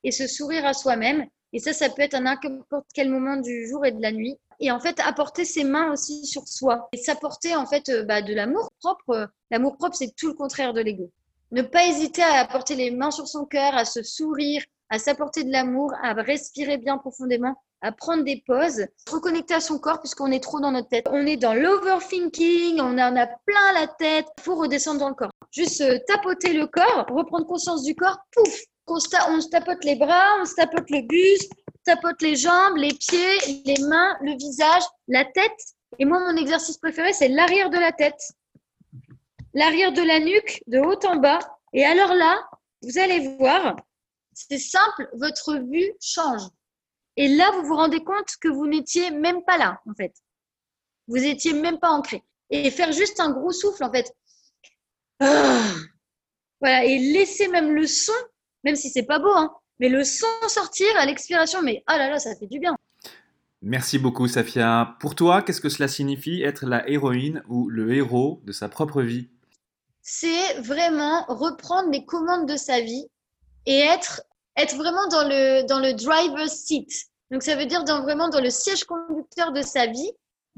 et 0.05 0.11
se 0.11 0.25
sourire 0.25 0.65
à 0.65 0.73
soi-même. 0.73 1.25
Et 1.51 1.59
ça, 1.59 1.73
ça 1.73 1.89
peut 1.89 2.01
être 2.01 2.13
à 2.13 2.21
n'importe 2.21 2.85
quel 2.93 3.09
moment 3.09 3.35
du 3.35 3.67
jour 3.67 3.85
et 3.85 3.91
de 3.91 4.01
la 4.01 4.13
nuit. 4.13 4.37
Et 4.61 4.71
en 4.71 4.79
fait, 4.79 4.97
apporter 5.01 5.43
ses 5.43 5.65
mains 5.65 5.91
aussi 5.91 6.25
sur 6.25 6.47
soi 6.47 6.87
et 6.93 6.97
s'apporter 6.97 7.57
en 7.57 7.65
fait 7.65 7.89
euh, 7.89 8.03
bah, 8.03 8.21
de 8.21 8.33
l'amour 8.33 8.71
propre. 8.79 9.29
L'amour 9.51 9.75
propre, 9.75 9.97
c'est 9.97 10.15
tout 10.15 10.27
le 10.27 10.33
contraire 10.33 10.73
de 10.73 10.79
l'ego. 10.79 11.11
Ne 11.51 11.61
pas 11.61 11.87
hésiter 11.87 12.23
à 12.23 12.39
apporter 12.39 12.75
les 12.75 12.91
mains 12.91 13.11
sur 13.11 13.27
son 13.27 13.45
cœur, 13.45 13.75
à 13.75 13.83
se 13.83 14.01
sourire, 14.01 14.63
à 14.89 14.99
s'apporter 14.99 15.43
de 15.43 15.51
l'amour, 15.51 15.93
à 16.01 16.13
respirer 16.13 16.77
bien 16.77 16.97
profondément, 16.97 17.61
à 17.81 17.91
prendre 17.91 18.23
des 18.23 18.43
pauses, 18.45 18.85
reconnecter 19.11 19.53
à 19.53 19.59
son 19.59 19.79
corps 19.79 19.99
puisqu'on 19.99 20.31
est 20.31 20.43
trop 20.43 20.59
dans 20.59 20.71
notre 20.71 20.89
tête. 20.89 21.07
On 21.11 21.25
est 21.25 21.37
dans 21.37 21.53
l'overthinking, 21.53 22.79
on 22.79 22.97
en 22.97 23.15
a 23.15 23.27
plein 23.27 23.73
la 23.73 23.87
tête, 23.87 24.25
il 24.37 24.43
faut 24.43 24.55
redescendre 24.55 24.99
dans 24.99 25.09
le 25.09 25.15
corps. 25.15 25.31
Juste 25.51 25.83
tapoter 26.07 26.53
le 26.53 26.67
corps, 26.67 27.05
reprendre 27.09 27.45
conscience 27.45 27.83
du 27.83 27.95
corps, 27.95 28.17
pouf, 28.31 28.63
on 28.87 28.99
se, 28.99 29.49
tapote 29.49 29.83
les 29.83 29.95
bras, 29.95 30.41
on 30.41 30.45
se 30.45 30.55
tapote 30.55 30.89
le 30.89 31.01
buste, 31.01 31.51
on 31.67 31.93
tapote 31.93 32.21
les 32.21 32.35
jambes, 32.35 32.77
les 32.77 32.93
pieds, 32.93 33.63
les 33.65 33.81
mains, 33.85 34.17
le 34.21 34.35
visage, 34.37 34.83
la 35.07 35.25
tête. 35.25 35.59
Et 35.99 36.05
moi, 36.05 36.19
mon 36.19 36.37
exercice 36.37 36.77
préféré, 36.77 37.13
c'est 37.13 37.27
l'arrière 37.27 37.69
de 37.69 37.77
la 37.77 37.91
tête. 37.91 38.21
L'arrière 39.53 39.91
de 39.91 40.01
la 40.01 40.19
nuque, 40.19 40.61
de 40.67 40.79
haut 40.79 40.99
en 41.05 41.17
bas. 41.17 41.39
Et 41.73 41.85
alors 41.85 42.13
là, 42.13 42.39
vous 42.81 42.97
allez 42.99 43.35
voir, 43.37 43.75
c'est 44.37 44.59
simple, 44.59 45.09
votre 45.13 45.55
vue 45.55 45.91
change. 45.99 46.41
Et 47.15 47.27
là, 47.27 47.49
vous 47.51 47.67
vous 47.67 47.75
rendez 47.75 48.03
compte 48.03 48.27
que 48.39 48.47
vous 48.47 48.67
n'étiez 48.67 49.09
même 49.09 49.43
pas 49.43 49.57
là, 49.57 49.81
en 49.89 49.95
fait. 49.95 50.13
Vous 51.07 51.17
n'étiez 51.17 51.53
même 51.53 51.79
pas 51.79 51.89
ancré. 51.89 52.23
Et 52.51 52.69
faire 52.69 52.91
juste 52.91 53.19
un 53.19 53.31
gros 53.31 53.51
souffle, 53.51 53.83
en 53.83 53.91
fait. 53.91 54.13
Ah. 55.19 55.63
voilà, 56.61 56.85
et 56.85 56.99
laisser 56.99 57.47
même 57.47 57.73
le 57.73 57.87
son, 57.87 58.13
même 58.63 58.75
si 58.75 58.91
c'est 58.91 59.07
pas 59.07 59.17
beau, 59.17 59.31
hein, 59.31 59.51
mais 59.79 59.89
le 59.89 60.03
son 60.03 60.27
sortir 60.47 60.87
à 60.99 61.07
l'expiration, 61.07 61.63
mais 61.63 61.83
ah 61.87 61.97
là 61.97 62.11
là, 62.11 62.19
ça 62.19 62.35
fait 62.35 62.45
du 62.45 62.59
bien. 62.59 62.77
Merci 63.63 63.97
beaucoup, 63.97 64.27
Safia. 64.27 64.95
Pour 64.99 65.15
toi, 65.15 65.41
qu'est-ce 65.41 65.61
que 65.61 65.69
cela 65.69 65.87
signifie 65.87 66.43
être 66.43 66.67
la 66.67 66.87
héroïne 66.87 67.41
ou 67.47 67.69
le 67.69 67.91
héros 67.91 68.41
de 68.45 68.51
sa 68.51 68.69
propre 68.69 69.01
vie? 69.01 69.29
C'est 70.03 70.59
vraiment 70.61 71.25
reprendre 71.27 71.89
les 71.89 72.05
commandes 72.05 72.47
de 72.47 72.55
sa 72.55 72.79
vie 72.79 73.07
et 73.67 73.79
être, 73.79 74.21
être 74.57 74.75
vraiment 74.75 75.07
dans 75.07 75.27
le, 75.27 75.65
dans 75.67 75.79
le 75.79 75.93
driver's 75.93 76.53
seat. 76.53 76.89
Donc, 77.31 77.43
ça 77.43 77.55
veut 77.55 77.65
dire 77.65 77.83
dans, 77.83 78.01
vraiment 78.01 78.29
dans 78.29 78.41
le 78.41 78.49
siège 78.49 78.83
conducteur 78.83 79.51
de 79.51 79.61
sa 79.61 79.87
vie, 79.87 80.11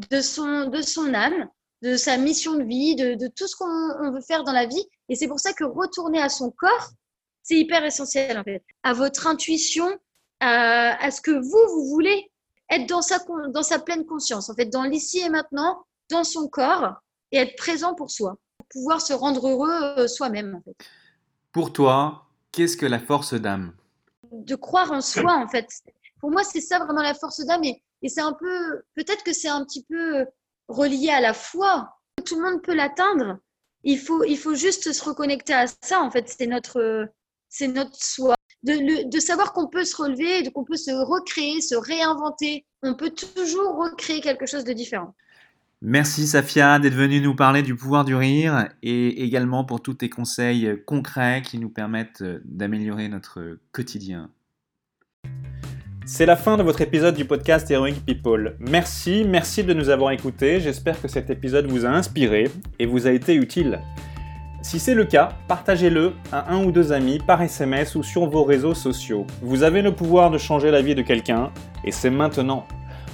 de 0.10 0.22
son, 0.22 0.66
de 0.68 0.82
son 0.82 1.14
âme, 1.14 1.48
de 1.82 1.96
sa 1.96 2.18
mission 2.18 2.56
de 2.56 2.64
vie, 2.64 2.96
de, 2.96 3.16
de 3.16 3.28
tout 3.28 3.48
ce 3.48 3.56
qu'on 3.56 4.12
veut 4.12 4.22
faire 4.22 4.44
dans 4.44 4.52
la 4.52 4.66
vie. 4.66 4.86
Et 5.10 5.16
c'est 5.16 5.28
pour 5.28 5.40
ça 5.40 5.54
que 5.54 5.64
retourner 5.64 6.22
à 6.22 6.30
son 6.30 6.52
corps, 6.52 6.90
c'est 7.44 7.58
hyper 7.58 7.84
essentiel, 7.84 8.38
en 8.38 8.44
fait. 8.44 8.64
À 8.84 8.94
votre 8.94 9.28
intuition, 9.28 9.88
à, 10.40 11.12
ce 11.12 11.22
que 11.22 11.32
vous, 11.32 11.74
vous 11.74 11.90
voulez 11.90 12.32
être 12.70 12.88
dans 12.88 13.02
sa, 13.02 13.20
dans 13.50 13.64
sa 13.64 13.80
pleine 13.80 14.06
conscience, 14.06 14.50
en 14.50 14.56
fait, 14.56 14.66
dans 14.66 14.84
l'ici 14.84 15.20
et 15.20 15.30
maintenant, 15.30 15.84
dans 16.10 16.24
son 16.24 16.48
corps, 16.48 16.94
et 17.32 17.38
être 17.38 17.56
présent 17.58 17.96
pour 17.96 18.12
soi, 18.12 18.38
pour 18.58 18.68
pouvoir 18.68 19.02
se 19.02 19.14
rendre 19.14 19.48
heureux 19.48 19.72
euh, 19.98 20.08
soi-même. 20.08 20.62
Pour 21.52 21.74
toi, 21.74 22.26
qu'est-ce 22.52 22.78
que 22.78 22.86
la 22.86 23.00
force 23.00 23.34
d'âme? 23.34 23.74
De 24.32 24.56
croire 24.56 24.92
en 24.92 25.02
soi, 25.02 25.34
en 25.34 25.48
fait. 25.48 25.68
Pour 26.20 26.32
moi, 26.32 26.44
c'est 26.44 26.62
ça 26.62 26.80
vraiment 26.80 27.02
la 27.02 27.14
force 27.14 27.46
d'âme, 27.46 27.64
et, 27.64 27.82
c'est 28.08 28.22
un 28.22 28.34
peu, 28.34 28.82
peut-être 28.96 29.24
que 29.24 29.34
c'est 29.34 29.50
un 29.50 29.64
petit 29.66 29.84
peu 29.84 30.26
relié 30.68 31.10
à 31.10 31.22
la 31.22 31.34
foi. 31.34 31.94
Tout 32.26 32.36
le 32.36 32.50
monde 32.50 32.62
peut 32.62 32.74
l'atteindre. 32.74 33.38
Il 33.84 34.00
faut, 34.00 34.24
il 34.24 34.38
faut 34.38 34.56
juste 34.56 34.92
se 34.92 35.04
reconnecter 35.04 35.54
à 35.54 35.66
ça, 35.68 36.02
en 36.02 36.12
fait. 36.12 36.30
C'est 36.30 36.48
notre, 36.48 37.10
c'est 37.50 37.68
notre 37.68 37.96
soi 37.96 38.36
de, 38.64 39.20
savoir 39.20 39.54
qu'on 39.54 39.68
peut 39.68 39.86
se 39.86 39.96
relever, 39.96 40.50
qu'on 40.52 40.66
peut 40.66 40.78
se 40.78 40.92
recréer, 40.92 41.62
se 41.62 41.76
réinventer. 41.76 42.66
On 42.84 42.96
peut 42.96 43.12
toujours 43.12 43.76
recréer 43.76 44.22
quelque 44.22 44.46
chose 44.46 44.64
de 44.64 44.74
différent. 44.74 45.16
Merci 45.82 46.28
Safia 46.28 46.78
d'être 46.78 46.94
venue 46.94 47.22
nous 47.22 47.36
parler 47.36 47.62
du 47.62 47.74
pouvoir 47.74 48.04
du 48.04 48.14
rire 48.14 48.68
et 48.84 49.24
également 49.24 49.64
pour 49.64 49.82
tous 49.82 49.94
tes 49.94 50.10
conseils 50.10 50.78
concrets 50.86 51.42
qui 51.42 51.58
nous 51.58 51.70
permettent 51.70 52.22
d'améliorer 52.44 53.08
notre 53.08 53.58
quotidien. 53.72 54.30
C'est 56.06 56.26
la 56.26 56.36
fin 56.36 56.58
de 56.58 56.64
votre 56.64 56.82
épisode 56.82 57.16
du 57.16 57.24
podcast 57.24 57.72
Heroic 57.72 58.02
People. 58.06 58.58
Merci, 58.60 59.24
merci 59.26 59.64
de 59.64 59.74
nous 59.74 59.88
avoir 59.88 60.12
écoutés. 60.12 60.60
J'espère 60.60 61.02
que 61.02 61.08
cet 61.08 61.30
épisode 61.30 61.68
vous 61.68 61.86
a 61.86 61.90
inspiré 61.90 62.52
et 62.78 62.86
vous 62.86 63.08
a 63.08 63.12
été 63.12 63.34
utile. 63.34 63.80
Si 64.62 64.80
c'est 64.80 64.96
le 64.96 65.06
cas, 65.06 65.30
partagez-le 65.48 66.12
à 66.34 66.54
un 66.54 66.66
ou 66.66 66.74
deux 66.74 66.92
amis 66.92 67.20
par 67.26 67.42
SMS 67.42 67.96
ou 67.96 68.04
sur 68.04 68.26
vos 68.26 68.44
réseaux 68.44 68.76
sociaux. 68.76 69.26
Vous 69.42 69.64
avez 69.64 69.82
le 69.82 69.96
pouvoir 69.96 70.30
de 70.30 70.38
changer 70.38 70.72
la 70.72 70.82
vie 70.82 70.96
de 70.96 71.02
quelqu'un, 71.04 71.52
et 71.86 71.92
c'est 71.94 72.10
maintenant. 72.10 72.68